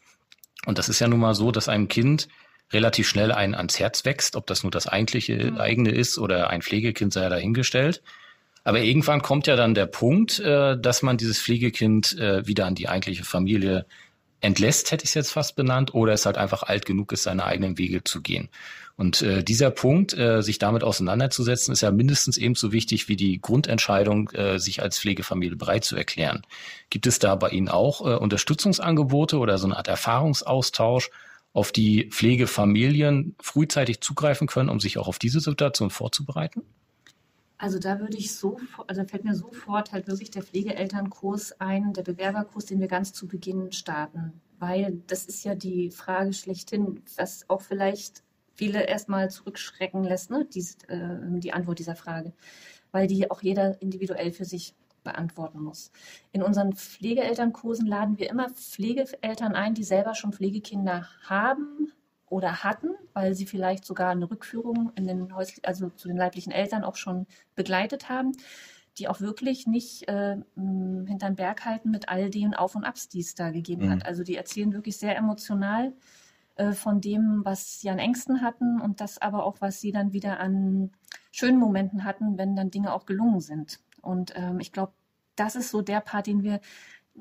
Und 0.65 0.79
das 0.79 0.89
ist 0.89 0.99
ja 0.99 1.07
nun 1.07 1.19
mal 1.19 1.35
so, 1.35 1.51
dass 1.51 1.69
einem 1.69 1.87
Kind 1.87 2.29
relativ 2.71 3.07
schnell 3.07 3.31
einen 3.31 3.55
ans 3.55 3.79
Herz 3.79 4.05
wächst, 4.05 4.35
ob 4.35 4.47
das 4.47 4.63
nur 4.63 4.71
das 4.71 4.87
eigentliche 4.87 5.51
mhm. 5.51 5.57
eigene 5.57 5.91
ist 5.91 6.17
oder 6.17 6.49
ein 6.49 6.61
Pflegekind 6.61 7.13
sei 7.13 7.21
ja 7.21 7.29
dahingestellt. 7.29 8.01
Aber 8.67 8.81
irgendwann 8.81 9.21
kommt 9.21 9.47
ja 9.47 9.55
dann 9.55 9.75
der 9.75 9.85
Punkt, 9.85 10.39
äh, 10.39 10.77
dass 10.77 11.01
man 11.01 11.15
dieses 11.15 11.39
Pflegekind 11.39 12.17
äh, 12.19 12.45
wieder 12.45 12.65
an 12.65 12.75
die 12.75 12.89
eigentliche 12.89 13.23
Familie 13.23 13.85
entlässt, 14.41 14.91
hätte 14.91 15.05
ich 15.05 15.11
es 15.11 15.13
jetzt 15.13 15.31
fast 15.31 15.55
benannt, 15.55 15.93
oder 15.93 16.11
es 16.11 16.25
halt 16.25 16.37
einfach 16.37 16.63
alt 16.63 16.85
genug 16.85 17.13
ist, 17.13 17.23
seine 17.23 17.45
eigenen 17.45 17.77
Wege 17.77 18.03
zu 18.03 18.21
gehen. 18.21 18.49
Und 18.97 19.21
äh, 19.21 19.41
dieser 19.41 19.71
Punkt, 19.71 20.17
äh, 20.17 20.41
sich 20.43 20.59
damit 20.59 20.83
auseinanderzusetzen, 20.83 21.71
ist 21.71 21.79
ja 21.79 21.91
mindestens 21.91 22.37
ebenso 22.37 22.73
wichtig 22.73 23.07
wie 23.07 23.15
die 23.15 23.39
Grundentscheidung, 23.39 24.31
äh, 24.31 24.59
sich 24.59 24.81
als 24.81 24.99
Pflegefamilie 24.99 25.55
bereit 25.55 25.85
zu 25.85 25.95
erklären. 25.95 26.41
Gibt 26.89 27.07
es 27.07 27.19
da 27.19 27.35
bei 27.35 27.51
Ihnen 27.51 27.69
auch 27.69 28.01
äh, 28.01 28.15
Unterstützungsangebote 28.15 29.37
oder 29.37 29.57
so 29.59 29.67
eine 29.67 29.77
Art 29.77 29.87
Erfahrungsaustausch, 29.87 31.09
auf 31.53 31.71
die 31.71 32.09
Pflegefamilien 32.11 33.37
frühzeitig 33.39 34.01
zugreifen 34.01 34.47
können, 34.47 34.67
um 34.67 34.81
sich 34.81 34.97
auch 34.97 35.07
auf 35.07 35.19
diese 35.19 35.39
Situation 35.39 35.89
vorzubereiten? 35.89 36.63
Also 37.57 37.79
da 37.79 37.99
würde 37.99 38.17
ich 38.17 38.35
so, 38.35 38.57
also 38.85 39.03
fällt 39.03 39.23
mir 39.23 39.33
sofort 39.33 39.91
halt 39.91 40.07
wirklich 40.07 40.29
der 40.29 40.43
Pflegeelternkurs 40.43 41.59
ein, 41.59 41.93
der 41.93 42.03
Bewerberkurs, 42.03 42.65
den 42.65 42.79
wir 42.79 42.87
ganz 42.87 43.13
zu 43.13 43.27
Beginn 43.27 43.71
starten. 43.71 44.41
Weil 44.59 45.01
das 45.07 45.25
ist 45.25 45.43
ja 45.43 45.55
die 45.55 45.89
Frage 45.89 46.33
schlechthin, 46.33 47.01
was 47.15 47.49
auch 47.49 47.61
vielleicht 47.61 48.23
viele 48.53 48.83
erstmal 48.83 49.29
zurückschrecken 49.29 50.03
lässt, 50.03 50.29
ne? 50.29 50.45
die, 50.45 50.65
äh, 50.87 51.39
die 51.39 51.53
Antwort 51.53 51.79
dieser 51.79 51.95
Frage. 51.95 52.33
Weil 52.91 53.07
die 53.07 53.29
auch 53.31 53.41
jeder 53.41 53.81
individuell 53.81 54.31
für 54.31 54.45
sich 54.45 54.75
beantworten 55.03 55.61
muss. 55.61 55.91
In 56.31 56.43
unseren 56.43 56.73
Pflegeelternkursen 56.73 57.87
laden 57.87 58.17
wir 58.17 58.29
immer 58.29 58.49
Pflegeeltern 58.49 59.53
ein, 59.53 59.73
die 59.73 59.83
selber 59.83 60.15
schon 60.15 60.33
Pflegekinder 60.33 61.07
haben, 61.23 61.91
oder 62.29 62.63
hatten, 62.63 62.89
weil 63.13 63.33
sie 63.33 63.45
vielleicht 63.45 63.85
sogar 63.85 64.09
eine 64.09 64.29
Rückführung 64.29 64.91
in 64.95 65.07
den 65.07 65.35
Häus 65.35 65.53
also 65.63 65.89
zu 65.89 66.07
den 66.07 66.17
leiblichen 66.17 66.51
Eltern 66.51 66.83
auch 66.83 66.95
schon 66.95 67.25
begleitet 67.55 68.09
haben, 68.09 68.33
die 68.97 69.07
auch 69.07 69.21
wirklich 69.21 69.67
nicht 69.67 70.07
äh, 70.07 70.37
hinterm 70.55 71.35
Berg 71.35 71.65
halten 71.65 71.91
mit 71.91 72.09
all 72.09 72.29
den 72.29 72.53
Auf 72.53 72.75
und 72.75 72.83
Abs, 72.83 73.07
die 73.07 73.21
es 73.21 73.35
da 73.35 73.51
gegeben 73.51 73.85
mhm. 73.85 73.91
hat. 73.91 74.05
Also 74.05 74.23
die 74.23 74.35
erzählen 74.35 74.73
wirklich 74.73 74.97
sehr 74.97 75.15
emotional 75.15 75.93
äh, 76.55 76.73
von 76.73 77.01
dem, 77.01 77.41
was 77.43 77.79
sie 77.79 77.89
an 77.89 77.99
Ängsten 77.99 78.41
hatten 78.41 78.81
und 78.81 78.99
das 78.99 79.21
aber 79.21 79.45
auch, 79.45 79.61
was 79.61 79.79
sie 79.79 79.91
dann 79.91 80.13
wieder 80.13 80.39
an 80.39 80.91
schönen 81.31 81.59
Momenten 81.59 82.03
hatten, 82.03 82.37
wenn 82.37 82.55
dann 82.55 82.71
Dinge 82.71 82.93
auch 82.93 83.05
gelungen 83.05 83.39
sind. 83.39 83.79
Und 84.01 84.33
ähm, 84.35 84.59
ich 84.59 84.71
glaube, 84.71 84.93
das 85.35 85.55
ist 85.55 85.69
so 85.69 85.81
der 85.81 86.01
Part, 86.01 86.27
den 86.27 86.43
wir 86.43 86.59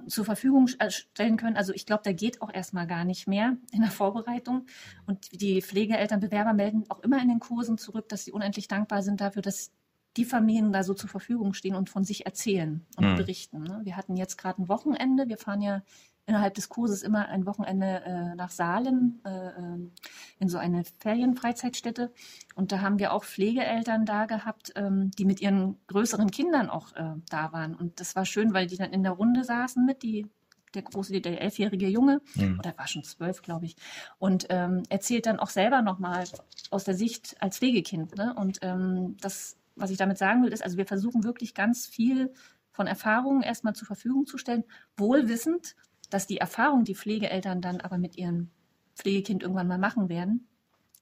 zur 0.06 0.24
Verfügung 0.24 0.68
äh, 0.78 0.90
stellen 0.90 1.36
können. 1.36 1.56
Also 1.56 1.72
ich 1.72 1.86
glaube, 1.86 2.02
da 2.04 2.12
geht 2.12 2.42
auch 2.42 2.52
erstmal 2.52 2.86
gar 2.86 3.04
nicht 3.04 3.26
mehr 3.26 3.56
in 3.72 3.80
der 3.80 3.90
Vorbereitung. 3.90 4.66
Und 5.06 5.40
die 5.40 5.62
Pflegeeltern, 5.62 6.20
Bewerber 6.20 6.52
melden 6.52 6.84
auch 6.88 7.00
immer 7.00 7.20
in 7.20 7.28
den 7.28 7.40
Kursen 7.40 7.78
zurück, 7.78 8.08
dass 8.08 8.24
sie 8.24 8.32
unendlich 8.32 8.68
dankbar 8.68 9.02
sind 9.02 9.20
dafür, 9.20 9.42
dass 9.42 9.72
die 10.16 10.24
Familien 10.24 10.72
da 10.72 10.82
so 10.82 10.94
zur 10.94 11.10
Verfügung 11.10 11.54
stehen 11.54 11.74
und 11.74 11.90
von 11.90 12.04
sich 12.04 12.26
erzählen 12.26 12.86
und 12.96 13.12
mhm. 13.12 13.16
berichten. 13.16 13.62
Ne? 13.62 13.80
Wir 13.84 13.96
hatten 13.96 14.16
jetzt 14.16 14.36
gerade 14.36 14.62
ein 14.62 14.68
Wochenende. 14.68 15.28
Wir 15.28 15.38
fahren 15.38 15.60
ja 15.60 15.82
innerhalb 16.26 16.54
des 16.54 16.68
Kurses 16.68 17.02
immer 17.02 17.28
ein 17.28 17.46
Wochenende 17.46 18.02
äh, 18.04 18.34
nach 18.34 18.50
Saalen 18.50 19.20
äh, 19.24 19.30
ähm, 19.30 19.92
in 20.38 20.48
so 20.48 20.58
eine 20.58 20.82
Ferienfreizeitstätte. 20.98 22.12
Und 22.54 22.72
da 22.72 22.80
haben 22.80 22.98
wir 22.98 23.12
auch 23.12 23.24
Pflegeeltern 23.24 24.04
da 24.04 24.26
gehabt, 24.26 24.72
ähm, 24.74 25.12
die 25.12 25.24
mit 25.24 25.40
ihren 25.40 25.78
größeren 25.86 26.30
Kindern 26.30 26.68
auch 26.68 26.92
äh, 26.94 27.14
da 27.30 27.52
waren. 27.52 27.74
Und 27.74 28.00
das 28.00 28.16
war 28.16 28.24
schön, 28.24 28.52
weil 28.52 28.66
die 28.66 28.76
dann 28.76 28.92
in 28.92 29.04
der 29.04 29.12
Runde 29.12 29.44
saßen 29.44 29.84
mit, 29.84 30.02
die 30.02 30.26
der 30.74 30.82
große, 30.82 31.20
der 31.20 31.40
elfjährige 31.40 31.88
Junge, 31.88 32.20
mhm. 32.34 32.58
oder 32.58 32.76
war 32.76 32.86
schon 32.86 33.04
zwölf, 33.04 33.40
glaube 33.40 33.66
ich, 33.66 33.76
und 34.18 34.46
ähm, 34.50 34.82
erzählt 34.88 35.26
dann 35.26 35.38
auch 35.38 35.48
selber 35.48 35.80
nochmal 35.80 36.24
aus 36.70 36.84
der 36.84 36.94
Sicht 36.94 37.36
als 37.40 37.58
Pflegekind. 37.58 38.16
Ne? 38.16 38.34
Und 38.34 38.58
ähm, 38.62 39.16
das, 39.20 39.56
was 39.76 39.90
ich 39.90 39.98
damit 39.98 40.18
sagen 40.18 40.42
will, 40.42 40.52
ist, 40.52 40.64
also 40.64 40.76
wir 40.76 40.86
versuchen 40.86 41.24
wirklich 41.24 41.54
ganz 41.54 41.86
viel 41.86 42.32
von 42.72 42.86
Erfahrungen 42.86 43.42
erstmal 43.42 43.74
zur 43.74 43.86
Verfügung 43.86 44.26
zu 44.26 44.38
stellen, 44.38 44.64
wohl 44.96 45.28
wissend, 45.28 45.76
dass 46.10 46.26
die 46.26 46.38
Erfahrung, 46.38 46.84
die 46.84 46.94
Pflegeeltern 46.94 47.60
dann 47.60 47.80
aber 47.80 47.98
mit 47.98 48.16
ihrem 48.16 48.50
Pflegekind 48.94 49.42
irgendwann 49.42 49.68
mal 49.68 49.78
machen 49.78 50.08
werden, 50.08 50.48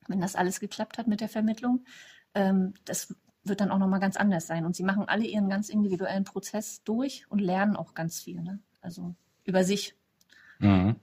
wenn 0.09 0.21
das 0.21 0.37
alles 0.37 0.61
geklappt 0.61 0.99
hat 0.99 1.07
mit 1.07 1.21
der 1.21 1.29
Vermittlung, 1.29 1.85
ähm, 2.35 2.75
das 2.85 3.15
wird 3.45 3.61
dann 3.61 3.71
auch 3.71 3.79
nochmal 3.79 4.01
ganz 4.01 4.17
anders 4.17 4.47
sein. 4.47 4.65
Und 4.65 4.75
sie 4.75 4.83
machen 4.83 5.05
alle 5.07 5.25
ihren 5.25 5.49
ganz 5.49 5.69
individuellen 5.69 6.25
Prozess 6.25 6.83
durch 6.85 7.27
und 7.29 7.41
lernen 7.41 7.77
auch 7.77 7.95
ganz 7.95 8.21
viel. 8.21 8.41
Ne? 8.43 8.59
Also 8.81 9.15
über 9.45 9.65
sich. 9.65 9.95
Mhm. 10.59 10.97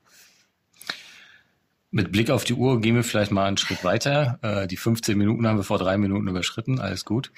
Mit 1.92 2.14
Blick 2.14 2.30
auf 2.30 2.46
die 2.46 2.54
Uhr 2.54 2.80
gehen 2.80 2.96
wir 2.96 3.04
vielleicht 3.04 3.32
mal 3.32 3.46
einen 3.46 3.58
Schritt 3.58 3.84
weiter. 3.84 4.40
Äh, 4.42 4.68
die 4.68 4.78
15 4.78 5.18
Minuten 5.18 5.46
haben 5.46 5.58
wir 5.58 5.64
vor 5.64 5.78
drei 5.78 5.98
Minuten 5.98 6.28
überschritten. 6.28 6.80
Alles 6.80 7.04
gut. 7.04 7.32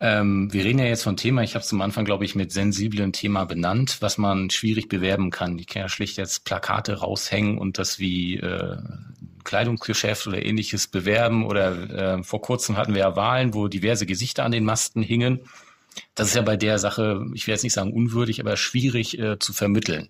Ähm, 0.00 0.52
wir 0.52 0.64
reden 0.64 0.78
ja 0.78 0.86
jetzt 0.86 1.04
von 1.04 1.16
Thema, 1.16 1.42
ich 1.42 1.54
habe 1.54 1.64
es 1.64 1.72
am 1.72 1.80
Anfang, 1.80 2.04
glaube 2.04 2.24
ich, 2.24 2.34
mit 2.34 2.50
sensiblen 2.50 3.12
Thema 3.12 3.44
benannt, 3.44 3.98
was 4.00 4.18
man 4.18 4.50
schwierig 4.50 4.88
bewerben 4.88 5.30
kann. 5.30 5.58
Ich 5.58 5.68
kann 5.68 5.82
ja 5.82 5.88
schlicht 5.88 6.16
jetzt 6.16 6.44
Plakate 6.44 7.00
raushängen 7.00 7.58
und 7.58 7.78
das 7.78 7.98
wie 8.00 8.38
äh, 8.38 8.78
Kleidungsgeschäft 9.44 10.26
oder 10.26 10.44
ähnliches 10.44 10.88
bewerben. 10.88 11.44
Oder 11.44 12.16
äh, 12.18 12.22
vor 12.24 12.40
kurzem 12.40 12.78
hatten 12.78 12.94
wir 12.94 13.02
ja 13.02 13.14
Wahlen, 13.14 13.52
wo 13.52 13.68
diverse 13.68 14.06
Gesichter 14.06 14.44
an 14.44 14.52
den 14.52 14.64
Masten 14.64 15.02
hingen. 15.02 15.40
Das 16.14 16.28
ist 16.28 16.34
ja 16.34 16.42
bei 16.42 16.56
der 16.56 16.78
Sache, 16.78 17.26
ich 17.34 17.46
will 17.46 17.52
jetzt 17.52 17.62
nicht 17.62 17.74
sagen 17.74 17.92
unwürdig, 17.92 18.40
aber 18.40 18.56
schwierig 18.56 19.18
äh, 19.18 19.38
zu 19.38 19.52
vermitteln. 19.52 20.08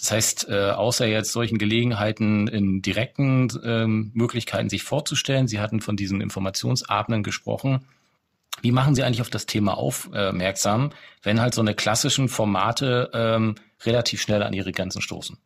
Das 0.00 0.12
heißt, 0.12 0.48
äh, 0.48 0.70
außer 0.70 1.06
jetzt 1.06 1.32
solchen 1.32 1.58
Gelegenheiten 1.58 2.48
in 2.48 2.80
direkten 2.80 3.48
ähm, 3.62 4.10
Möglichkeiten 4.14 4.70
sich 4.70 4.82
vorzustellen, 4.82 5.46
Sie 5.46 5.60
hatten 5.60 5.80
von 5.80 5.96
diesen 5.96 6.22
Informationsabenden 6.22 7.22
gesprochen, 7.22 7.84
wie 8.62 8.72
machen 8.72 8.94
Sie 8.94 9.02
eigentlich 9.02 9.20
auf 9.20 9.30
das 9.30 9.46
Thema 9.46 9.76
aufmerksam, 9.76 10.90
wenn 11.22 11.40
halt 11.40 11.54
so 11.54 11.60
eine 11.60 11.74
klassischen 11.74 12.28
Formate 12.28 13.10
ähm, 13.12 13.56
relativ 13.84 14.22
schnell 14.22 14.42
an 14.42 14.54
ihre 14.54 14.72
Grenzen 14.72 15.02
stoßen? 15.02 15.36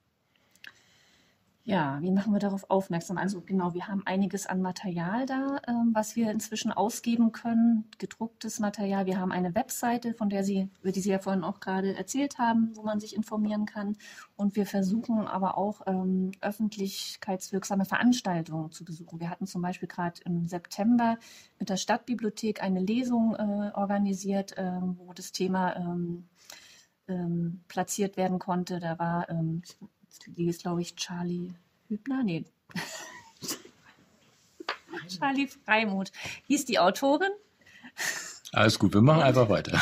Ja, 1.66 1.98
wie 2.02 2.10
machen 2.10 2.34
wir 2.34 2.40
darauf 2.40 2.68
aufmerksam? 2.68 3.16
Also 3.16 3.40
genau, 3.40 3.72
wir 3.72 3.88
haben 3.88 4.02
einiges 4.04 4.46
an 4.46 4.60
Material 4.60 5.24
da, 5.24 5.62
ähm, 5.66 5.92
was 5.94 6.14
wir 6.14 6.30
inzwischen 6.30 6.70
ausgeben 6.72 7.32
können, 7.32 7.86
gedrucktes 7.96 8.60
Material. 8.60 9.06
Wir 9.06 9.18
haben 9.18 9.32
eine 9.32 9.54
Webseite, 9.54 10.12
von 10.12 10.28
der 10.28 10.44
Sie, 10.44 10.68
über 10.82 10.92
die 10.92 11.00
Sie 11.00 11.08
ja 11.08 11.18
vorhin 11.20 11.42
auch 11.42 11.60
gerade 11.60 11.96
erzählt 11.96 12.36
haben, 12.36 12.76
wo 12.76 12.82
man 12.82 13.00
sich 13.00 13.16
informieren 13.16 13.64
kann. 13.64 13.96
Und 14.36 14.56
wir 14.56 14.66
versuchen 14.66 15.26
aber 15.26 15.56
auch 15.56 15.80
ähm, 15.86 16.32
öffentlichkeitswirksame 16.42 17.86
Veranstaltungen 17.86 18.70
zu 18.70 18.84
besuchen. 18.84 19.18
Wir 19.18 19.30
hatten 19.30 19.46
zum 19.46 19.62
Beispiel 19.62 19.88
gerade 19.88 20.20
im 20.26 20.46
September 20.46 21.16
mit 21.58 21.70
der 21.70 21.78
Stadtbibliothek 21.78 22.62
eine 22.62 22.80
Lesung 22.80 23.34
äh, 23.36 23.70
organisiert, 23.72 24.52
ähm, 24.58 24.98
wo 24.98 25.14
das 25.14 25.32
Thema 25.32 25.74
ähm, 25.76 26.28
ähm, 27.08 27.62
platziert 27.68 28.18
werden 28.18 28.38
konnte. 28.38 28.80
Da 28.80 28.98
war 28.98 29.30
ähm, 29.30 29.62
die 30.26 30.48
ist, 30.48 30.62
glaube 30.62 30.82
ich, 30.82 30.96
Charlie 30.96 31.54
Hübner. 31.88 32.22
Nee. 32.22 32.44
Charlie 35.18 35.48
Freimuth 35.48 36.12
hieß 36.46 36.64
die 36.64 36.78
Autorin. 36.78 37.30
Alles 38.52 38.78
gut, 38.78 38.94
wir 38.94 39.02
machen 39.02 39.22
einfach 39.22 39.48
weiter. 39.48 39.80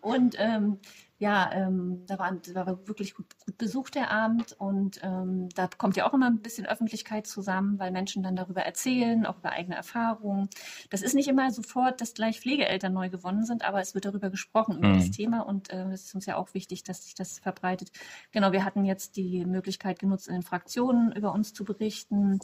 Und 0.00 0.34
ähm, 0.38 0.78
ja, 1.20 1.50
ähm, 1.52 2.02
da, 2.06 2.18
war, 2.18 2.32
da 2.32 2.66
war 2.66 2.88
wirklich 2.88 3.12
gut, 3.12 3.26
gut 3.44 3.58
besucht 3.58 3.94
der 3.94 4.10
Abend 4.10 4.52
und 4.58 5.00
ähm, 5.02 5.50
da 5.54 5.68
kommt 5.68 5.94
ja 5.96 6.08
auch 6.08 6.14
immer 6.14 6.26
ein 6.26 6.40
bisschen 6.40 6.66
Öffentlichkeit 6.66 7.26
zusammen, 7.26 7.78
weil 7.78 7.90
Menschen 7.90 8.22
dann 8.22 8.36
darüber 8.36 8.62
erzählen, 8.62 9.26
auch 9.26 9.36
über 9.36 9.50
eigene 9.50 9.76
Erfahrungen. 9.76 10.48
Das 10.88 11.02
ist 11.02 11.14
nicht 11.14 11.28
immer 11.28 11.50
sofort, 11.50 12.00
dass 12.00 12.14
gleich 12.14 12.40
Pflegeeltern 12.40 12.94
neu 12.94 13.10
gewonnen 13.10 13.44
sind, 13.44 13.66
aber 13.66 13.82
es 13.82 13.92
wird 13.92 14.06
darüber 14.06 14.30
gesprochen, 14.30 14.78
über 14.78 14.88
mhm. 14.88 14.96
das 14.98 15.10
Thema 15.10 15.40
und 15.42 15.70
äh, 15.70 15.92
es 15.92 16.06
ist 16.06 16.14
uns 16.14 16.24
ja 16.24 16.36
auch 16.36 16.54
wichtig, 16.54 16.84
dass 16.84 17.04
sich 17.04 17.14
das 17.14 17.38
verbreitet. 17.38 17.92
Genau, 18.32 18.52
wir 18.52 18.64
hatten 18.64 18.86
jetzt 18.86 19.16
die 19.16 19.44
Möglichkeit 19.44 19.98
genutzt, 19.98 20.26
in 20.26 20.32
den 20.32 20.42
Fraktionen 20.42 21.12
über 21.12 21.34
uns 21.34 21.52
zu 21.52 21.66
berichten. 21.66 22.38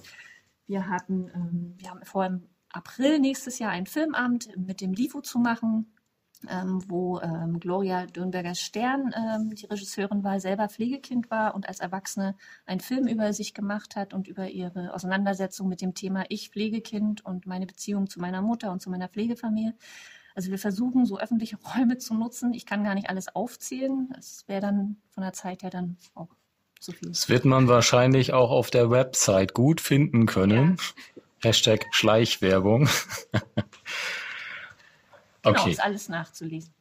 Wir 0.66 0.86
hatten, 0.90 1.30
ähm, 1.34 1.74
wir 1.78 1.88
haben 1.88 2.04
vor 2.04 2.26
im 2.26 2.42
April 2.74 3.20
nächstes 3.20 3.58
Jahr 3.58 3.70
ein 3.70 3.86
Filmamt 3.86 4.54
mit 4.54 4.82
dem 4.82 4.92
LIFO 4.92 5.22
zu 5.22 5.38
machen 5.38 5.86
ähm, 6.48 6.82
wo 6.86 7.20
ähm, 7.20 7.60
Gloria 7.60 8.06
Dürnberger-Stern, 8.06 9.14
ähm, 9.16 9.54
die 9.54 9.66
Regisseurin 9.66 10.22
war, 10.22 10.38
selber 10.40 10.68
Pflegekind 10.68 11.30
war 11.30 11.54
und 11.54 11.68
als 11.68 11.80
Erwachsene 11.80 12.36
einen 12.66 12.80
Film 12.80 13.06
über 13.06 13.32
sich 13.32 13.54
gemacht 13.54 13.96
hat 13.96 14.14
und 14.14 14.28
über 14.28 14.48
ihre 14.48 14.94
Auseinandersetzung 14.94 15.68
mit 15.68 15.80
dem 15.80 15.94
Thema 15.94 16.24
Ich 16.28 16.50
Pflegekind 16.50 17.24
und 17.24 17.46
meine 17.46 17.66
Beziehung 17.66 18.08
zu 18.08 18.20
meiner 18.20 18.42
Mutter 18.42 18.70
und 18.70 18.80
zu 18.80 18.90
meiner 18.90 19.08
Pflegefamilie. 19.08 19.74
Also 20.34 20.50
wir 20.50 20.58
versuchen, 20.58 21.06
so 21.06 21.18
öffentliche 21.18 21.56
Räume 21.56 21.96
zu 21.96 22.14
nutzen. 22.14 22.52
Ich 22.52 22.66
kann 22.66 22.84
gar 22.84 22.94
nicht 22.94 23.08
alles 23.08 23.34
aufzählen. 23.34 24.12
Es 24.18 24.44
wäre 24.46 24.60
dann 24.60 24.96
von 25.10 25.22
der 25.22 25.32
Zeit 25.32 25.62
her 25.62 25.70
dann 25.70 25.96
auch 26.14 26.28
zu 26.78 26.92
viel. 26.92 27.08
Das 27.08 27.30
wird 27.30 27.46
man 27.46 27.68
wahrscheinlich 27.68 28.34
auch 28.34 28.50
auf 28.50 28.70
der 28.70 28.90
Website 28.90 29.54
gut 29.54 29.80
finden 29.80 30.26
können. 30.26 30.76
Ja. 30.78 31.22
Hashtag 31.48 31.86
Schleichwerbung. 31.90 32.88
Genau, 35.46 35.60
okay. 35.62 35.72
ist 35.72 35.82
alles 35.82 36.08
nachzulesen. 36.08 36.72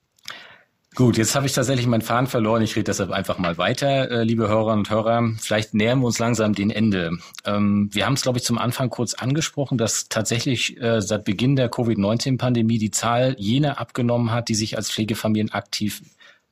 Gut, 0.95 1.17
jetzt 1.17 1.35
habe 1.35 1.45
ich 1.45 1.51
tatsächlich 1.51 1.87
meinen 1.87 2.01
Faden 2.01 2.27
verloren. 2.27 2.61
Ich 2.61 2.77
rede 2.77 2.85
deshalb 2.85 3.11
einfach 3.11 3.37
mal 3.37 3.57
weiter, 3.57 4.09
äh, 4.09 4.23
liebe 4.23 4.47
Hörerinnen 4.47 4.79
und 4.79 4.89
Hörer. 4.89 5.31
Vielleicht 5.41 5.73
nähern 5.73 5.99
wir 5.99 6.05
uns 6.05 6.19
langsam 6.19 6.53
dem 6.53 6.69
Ende. 6.69 7.17
Ähm, 7.43 7.89
wir 7.91 8.05
haben 8.05 8.13
es, 8.13 8.21
glaube 8.21 8.37
ich, 8.37 8.45
zum 8.45 8.57
Anfang 8.57 8.89
kurz 8.89 9.13
angesprochen, 9.13 9.77
dass 9.77 10.07
tatsächlich 10.07 10.81
äh, 10.81 11.01
seit 11.01 11.25
Beginn 11.25 11.57
der 11.57 11.67
Covid-19-Pandemie 11.67 12.77
die 12.77 12.91
Zahl 12.91 13.35
jener 13.37 13.77
abgenommen 13.77 14.31
hat, 14.31 14.47
die 14.47 14.55
sich 14.55 14.77
als 14.77 14.89
Pflegefamilien 14.89 15.51
aktiv 15.51 16.01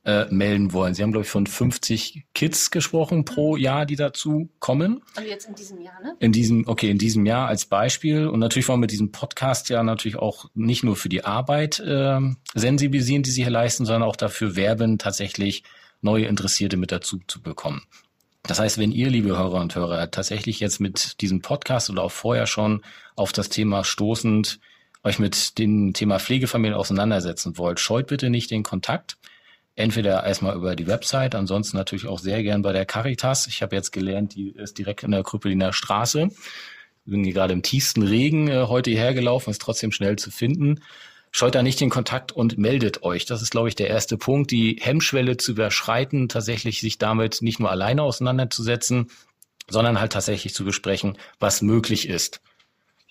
äh, 0.04 0.26
melden 0.30 0.72
wollen. 0.72 0.94
Sie 0.94 1.02
haben, 1.02 1.12
glaube 1.12 1.24
ich, 1.24 1.30
von 1.30 1.46
50 1.46 2.26
Kids 2.34 2.70
gesprochen 2.70 3.24
pro 3.24 3.56
Jahr, 3.56 3.86
die 3.86 3.96
dazu 3.96 4.50
kommen. 4.58 5.02
Also 5.16 5.28
jetzt 5.28 5.48
in 5.48 5.54
diesem 5.54 5.80
Jahr, 5.80 6.00
ne? 6.02 6.14
In 6.20 6.32
diesem, 6.32 6.68
okay, 6.68 6.90
in 6.90 6.98
diesem 6.98 7.24
Jahr 7.26 7.48
als 7.48 7.66
Beispiel. 7.66 8.26
Und 8.26 8.40
natürlich 8.40 8.68
wollen 8.68 8.80
wir 8.80 8.82
mit 8.82 8.90
diesem 8.90 9.12
Podcast 9.12 9.70
ja 9.70 9.82
natürlich 9.82 10.16
auch 10.16 10.50
nicht 10.54 10.84
nur 10.84 10.96
für 10.96 11.08
die 11.08 11.24
Arbeit 11.24 11.80
äh, 11.80 12.20
sensibilisieren, 12.54 13.22
die 13.22 13.30
Sie 13.30 13.42
hier 13.42 13.50
leisten, 13.50 13.86
sondern 13.86 14.02
auch 14.02 14.16
dafür 14.16 14.56
werben, 14.56 14.98
tatsächlich 14.98 15.64
neue 16.02 16.26
Interessierte 16.26 16.76
mit 16.76 16.92
dazu 16.92 17.20
zu 17.26 17.40
bekommen. 17.40 17.82
Das 18.42 18.58
heißt, 18.58 18.76
wenn 18.76 18.92
ihr, 18.92 19.08
liebe 19.08 19.38
Hörer 19.38 19.62
und 19.62 19.74
Hörer, 19.74 20.10
tatsächlich 20.10 20.60
jetzt 20.60 20.80
mit 20.80 21.22
diesem 21.22 21.40
Podcast 21.40 21.88
oder 21.88 22.02
auch 22.02 22.12
vorher 22.12 22.46
schon 22.46 22.82
auf 23.16 23.32
das 23.32 23.48
Thema 23.48 23.84
stoßend 23.84 24.60
euch 25.02 25.18
mit 25.18 25.58
dem 25.58 25.94
Thema 25.94 26.18
Pflegefamilien 26.18 26.78
auseinandersetzen 26.78 27.56
wollt, 27.56 27.80
scheut 27.80 28.06
bitte 28.06 28.28
nicht 28.28 28.50
den 28.50 28.62
Kontakt 28.62 29.16
entweder 29.76 30.24
erstmal 30.24 30.56
über 30.56 30.76
die 30.76 30.86
Website, 30.86 31.34
ansonsten 31.34 31.76
natürlich 31.76 32.06
auch 32.06 32.18
sehr 32.18 32.42
gern 32.42 32.62
bei 32.62 32.72
der 32.72 32.86
Caritas. 32.86 33.46
Ich 33.46 33.62
habe 33.62 33.74
jetzt 33.74 33.92
gelernt, 33.92 34.34
die 34.34 34.50
ist 34.50 34.78
direkt 34.78 35.02
in 35.02 35.10
der 35.10 35.22
Krüppeliner 35.22 35.72
Straße. 35.72 36.28
Wir 37.04 37.10
sind 37.10 37.24
hier 37.24 37.34
gerade 37.34 37.52
im 37.52 37.62
tiefsten 37.62 38.02
Regen 38.02 38.48
äh, 38.48 38.66
heute 38.68 38.90
hierher 38.90 39.14
gelaufen, 39.14 39.50
ist 39.50 39.60
trotzdem 39.60 39.92
schnell 39.92 40.16
zu 40.16 40.30
finden. 40.30 40.80
Scheut 41.32 41.54
da 41.56 41.62
nicht 41.62 41.80
den 41.80 41.90
Kontakt 41.90 42.30
und 42.30 42.58
meldet 42.58 43.02
euch. 43.02 43.26
Das 43.26 43.42
ist, 43.42 43.50
glaube 43.50 43.68
ich, 43.68 43.74
der 43.74 43.88
erste 43.88 44.16
Punkt, 44.16 44.52
die 44.52 44.78
Hemmschwelle 44.80 45.36
zu 45.36 45.52
überschreiten, 45.52 46.28
tatsächlich 46.28 46.80
sich 46.80 46.96
damit 46.96 47.42
nicht 47.42 47.58
nur 47.58 47.70
alleine 47.70 48.02
auseinanderzusetzen, 48.02 49.10
sondern 49.68 49.98
halt 49.98 50.12
tatsächlich 50.12 50.54
zu 50.54 50.64
besprechen, 50.64 51.18
was 51.40 51.60
möglich 51.60 52.08
ist. 52.08 52.40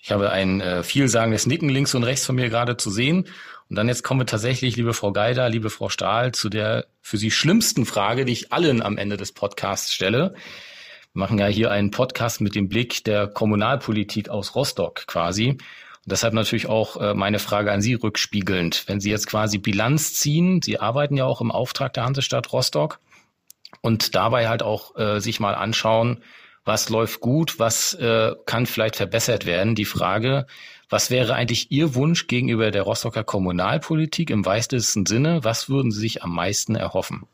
Ich 0.04 0.12
habe 0.12 0.30
ein 0.30 0.60
äh, 0.60 0.82
vielsagendes 0.82 1.46
Nicken 1.46 1.70
links 1.70 1.94
und 1.94 2.04
rechts 2.04 2.26
von 2.26 2.36
mir 2.36 2.50
gerade 2.50 2.76
zu 2.76 2.90
sehen 2.90 3.26
und 3.70 3.76
dann 3.76 3.88
jetzt 3.88 4.02
kommen 4.02 4.20
wir 4.20 4.26
tatsächlich, 4.26 4.76
liebe 4.76 4.92
Frau 4.92 5.12
Geider, 5.12 5.48
liebe 5.48 5.70
Frau 5.70 5.88
Stahl, 5.88 6.32
zu 6.32 6.50
der 6.50 6.84
für 7.00 7.16
Sie 7.16 7.30
schlimmsten 7.30 7.86
Frage, 7.86 8.26
die 8.26 8.32
ich 8.32 8.52
allen 8.52 8.82
am 8.82 8.98
Ende 8.98 9.16
des 9.16 9.32
Podcasts 9.32 9.94
stelle. 9.94 10.34
Wir 11.14 11.20
machen 11.20 11.38
ja 11.38 11.46
hier 11.46 11.70
einen 11.70 11.90
Podcast 11.90 12.42
mit 12.42 12.54
dem 12.54 12.68
Blick 12.68 13.04
der 13.04 13.26
Kommunalpolitik 13.28 14.28
aus 14.28 14.54
Rostock 14.54 15.06
quasi. 15.06 15.52
Und 15.52 15.60
deshalb 16.04 16.34
natürlich 16.34 16.66
auch 16.66 17.00
äh, 17.00 17.14
meine 17.14 17.38
Frage 17.38 17.72
an 17.72 17.80
Sie 17.80 17.94
rückspiegelnd. 17.94 18.84
Wenn 18.86 19.00
Sie 19.00 19.08
jetzt 19.08 19.26
quasi 19.26 19.56
Bilanz 19.56 20.12
ziehen, 20.12 20.60
Sie 20.60 20.78
arbeiten 20.78 21.16
ja 21.16 21.24
auch 21.24 21.40
im 21.40 21.50
Auftrag 21.50 21.94
der 21.94 22.04
Hansestadt 22.04 22.52
Rostock 22.52 23.00
und 23.80 24.14
dabei 24.14 24.48
halt 24.48 24.62
auch 24.62 24.96
äh, 24.96 25.20
sich 25.20 25.40
mal 25.40 25.54
anschauen, 25.54 26.22
was 26.64 26.88
läuft 26.88 27.20
gut, 27.20 27.58
was 27.58 27.94
äh, 27.94 28.32
kann 28.46 28.66
vielleicht 28.66 28.96
verbessert 28.96 29.46
werden. 29.46 29.74
Die 29.74 29.84
Frage, 29.84 30.46
was 30.88 31.10
wäre 31.10 31.34
eigentlich 31.34 31.70
Ihr 31.70 31.94
Wunsch 31.94 32.26
gegenüber 32.26 32.70
der 32.70 32.82
Rostocker 32.82 33.24
Kommunalpolitik 33.24 34.30
im 34.30 34.46
weitesten 34.46 35.06
Sinne? 35.06 35.44
Was 35.44 35.68
würden 35.68 35.90
Sie 35.90 36.00
sich 36.00 36.22
am 36.22 36.34
meisten 36.34 36.74
erhoffen? 36.74 37.26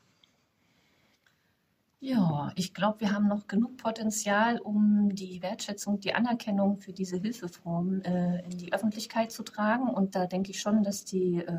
Ja, 2.03 2.51
ich 2.57 2.73
glaube, 2.73 3.01
wir 3.01 3.13
haben 3.13 3.29
noch 3.29 3.47
genug 3.47 3.77
Potenzial, 3.77 4.59
um 4.59 5.15
die 5.15 5.43
Wertschätzung, 5.43 6.01
die 6.01 6.15
Anerkennung 6.15 6.79
für 6.79 6.95
diese 6.95 7.19
Hilfeform 7.19 8.01
äh, 8.01 8.43
in 8.45 8.57
die 8.57 8.73
Öffentlichkeit 8.73 9.31
zu 9.31 9.43
tragen. 9.43 9.91
Und 9.91 10.15
da 10.15 10.27
denke 10.27 10.51
ich 10.51 10.61
schon, 10.61 10.83
dass 10.83 11.05
die 11.05 11.41
äh, 11.41 11.55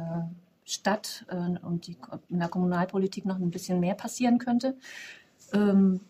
Stadt 0.65 1.25
äh, 1.29 1.35
und 1.63 1.85
die, 1.85 1.95
in 2.29 2.39
der 2.39 2.49
Kommunalpolitik 2.49 3.25
noch 3.25 3.37
ein 3.37 3.51
bisschen 3.51 3.79
mehr 3.79 3.93
passieren 3.93 4.39
könnte. 4.39 4.75
Ähm, 5.53 6.01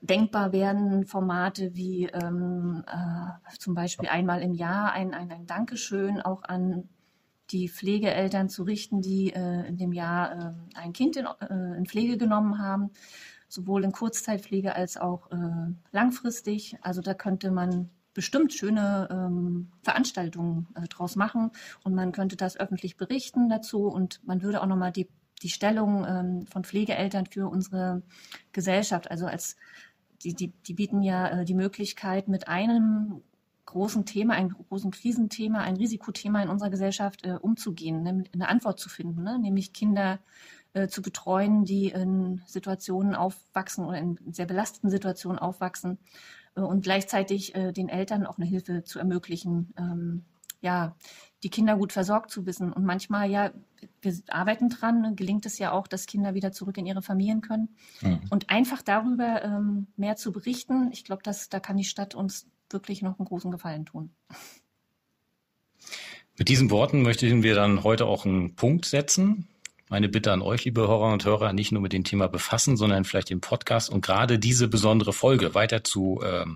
denkbar 0.00 0.52
werden 0.52 1.04
Formate 1.04 1.74
wie 1.74 2.06
ähm, 2.06 2.84
äh, 2.86 3.56
zum 3.58 3.74
Beispiel 3.74 4.08
einmal 4.08 4.42
im 4.42 4.54
Jahr 4.54 4.92
ein, 4.92 5.14
ein, 5.14 5.30
ein 5.30 5.46
Dankeschön 5.46 6.20
auch 6.20 6.42
an 6.42 6.88
die 7.50 7.68
Pflegeeltern 7.68 8.48
zu 8.48 8.62
richten, 8.62 9.02
die 9.02 9.32
äh, 9.32 9.66
in 9.66 9.76
dem 9.76 9.92
Jahr 9.92 10.32
äh, 10.32 10.78
ein 10.78 10.92
Kind 10.92 11.16
in, 11.16 11.26
äh, 11.26 11.76
in, 11.76 11.86
Pflege 11.86 12.16
genommen 12.16 12.58
haben, 12.58 12.90
sowohl 13.48 13.84
in 13.84 13.92
Kurzzeitpflege 13.92 14.74
als 14.74 14.96
auch 14.96 15.30
äh, 15.32 15.74
langfristig. 15.90 16.76
Also 16.82 17.02
da 17.02 17.14
könnte 17.14 17.50
man 17.50 17.90
bestimmt 18.14 18.52
schöne 18.52 19.08
ähm, 19.10 19.70
Veranstaltungen 19.82 20.68
äh, 20.74 20.86
draus 20.88 21.16
machen. 21.16 21.50
Und 21.84 21.94
man 21.94 22.12
könnte 22.12 22.36
das 22.36 22.58
öffentlich 22.58 22.96
berichten 22.96 23.48
dazu. 23.48 23.86
Und 23.86 24.20
man 24.26 24.42
würde 24.42 24.62
auch 24.62 24.66
nochmal 24.66 24.92
die, 24.92 25.08
die 25.42 25.48
Stellung 25.48 26.04
ähm, 26.06 26.46
von 26.46 26.64
Pflegeeltern 26.64 27.26
für 27.26 27.48
unsere 27.48 28.02
Gesellschaft, 28.52 29.10
also 29.10 29.26
als 29.26 29.56
die, 30.22 30.34
die, 30.34 30.48
die 30.66 30.74
bieten 30.74 31.02
ja 31.02 31.40
äh, 31.40 31.44
die 31.44 31.54
Möglichkeit, 31.54 32.28
mit 32.28 32.48
einem 32.48 33.22
großen 33.66 34.04
Thema, 34.04 34.34
einem 34.34 34.50
großen 34.68 34.90
Krisenthema, 34.90 35.60
ein 35.60 35.76
Risikothema 35.76 36.42
in 36.42 36.48
unserer 36.48 36.70
Gesellschaft 36.70 37.24
äh, 37.24 37.36
umzugehen, 37.40 38.02
ne, 38.02 38.24
eine 38.32 38.48
Antwort 38.48 38.80
zu 38.80 38.88
finden, 38.88 39.22
ne? 39.22 39.38
nämlich 39.38 39.72
Kinder 39.72 40.18
äh, 40.72 40.88
zu 40.88 41.02
betreuen, 41.02 41.64
die 41.64 41.88
in 41.88 42.42
Situationen 42.46 43.14
aufwachsen 43.14 43.84
oder 43.84 43.98
in 43.98 44.18
sehr 44.32 44.46
belasteten 44.46 44.90
Situationen 44.90 45.38
aufwachsen 45.38 45.98
äh, 46.56 46.60
und 46.60 46.82
gleichzeitig 46.82 47.54
äh, 47.54 47.72
den 47.72 47.88
Eltern 47.88 48.26
auch 48.26 48.38
eine 48.38 48.46
Hilfe 48.46 48.82
zu 48.82 48.98
ermöglichen, 48.98 49.72
ähm, 49.78 50.24
ja, 50.60 50.96
die 51.42 51.50
Kinder 51.50 51.76
gut 51.76 51.92
versorgt 51.92 52.30
zu 52.30 52.46
wissen. 52.46 52.72
Und 52.72 52.84
manchmal, 52.84 53.30
ja, 53.30 53.52
wir 54.02 54.14
arbeiten 54.28 54.68
dran, 54.68 55.00
ne, 55.00 55.14
gelingt 55.14 55.46
es 55.46 55.58
ja 55.58 55.72
auch, 55.72 55.86
dass 55.86 56.06
Kinder 56.06 56.34
wieder 56.34 56.52
zurück 56.52 56.76
in 56.76 56.86
ihre 56.86 57.02
Familien 57.02 57.40
können. 57.40 57.76
Mhm. 58.02 58.20
Und 58.30 58.50
einfach 58.50 58.82
darüber 58.82 59.42
ähm, 59.42 59.86
mehr 59.96 60.16
zu 60.16 60.32
berichten, 60.32 60.90
ich 60.92 61.04
glaube, 61.04 61.22
da 61.22 61.60
kann 61.60 61.76
die 61.76 61.84
Stadt 61.84 62.14
uns 62.14 62.46
wirklich 62.68 63.02
noch 63.02 63.18
einen 63.18 63.26
großen 63.26 63.50
Gefallen 63.50 63.86
tun. 63.86 64.10
Mit 66.38 66.48
diesen 66.48 66.70
Worten 66.70 67.02
möchten 67.02 67.42
wir 67.42 67.54
dann 67.54 67.84
heute 67.84 68.06
auch 68.06 68.24
einen 68.24 68.54
Punkt 68.54 68.84
setzen. 68.84 69.48
Meine 69.88 70.08
Bitte 70.08 70.32
an 70.32 70.40
euch, 70.40 70.64
liebe 70.64 70.82
Hörer 70.82 71.12
und 71.12 71.24
Hörer, 71.24 71.52
nicht 71.52 71.72
nur 71.72 71.82
mit 71.82 71.92
dem 71.92 72.04
Thema 72.04 72.28
befassen, 72.28 72.76
sondern 72.76 73.04
vielleicht 73.04 73.30
den 73.30 73.40
Podcast 73.40 73.90
und 73.90 74.02
gerade 74.04 74.38
diese 74.38 74.68
besondere 74.68 75.12
Folge 75.12 75.54
weiter 75.54 75.82
zu, 75.82 76.20
äh, 76.22 76.46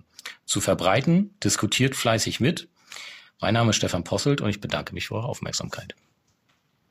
zu 0.45 0.61
verbreiten. 0.61 1.35
Diskutiert 1.43 1.97
fleißig 1.97 2.39
mit. 2.39 2.69
Mein 3.45 3.53
Name 3.53 3.69
ist 3.69 3.77
Stefan 3.77 4.05
Posselt 4.05 4.41
und 4.41 4.49
ich 4.49 4.63
bedanke 4.63 4.95
mich 4.95 5.09
für 5.09 5.17
eure 5.17 5.29
Aufmerksamkeit. 5.29 5.95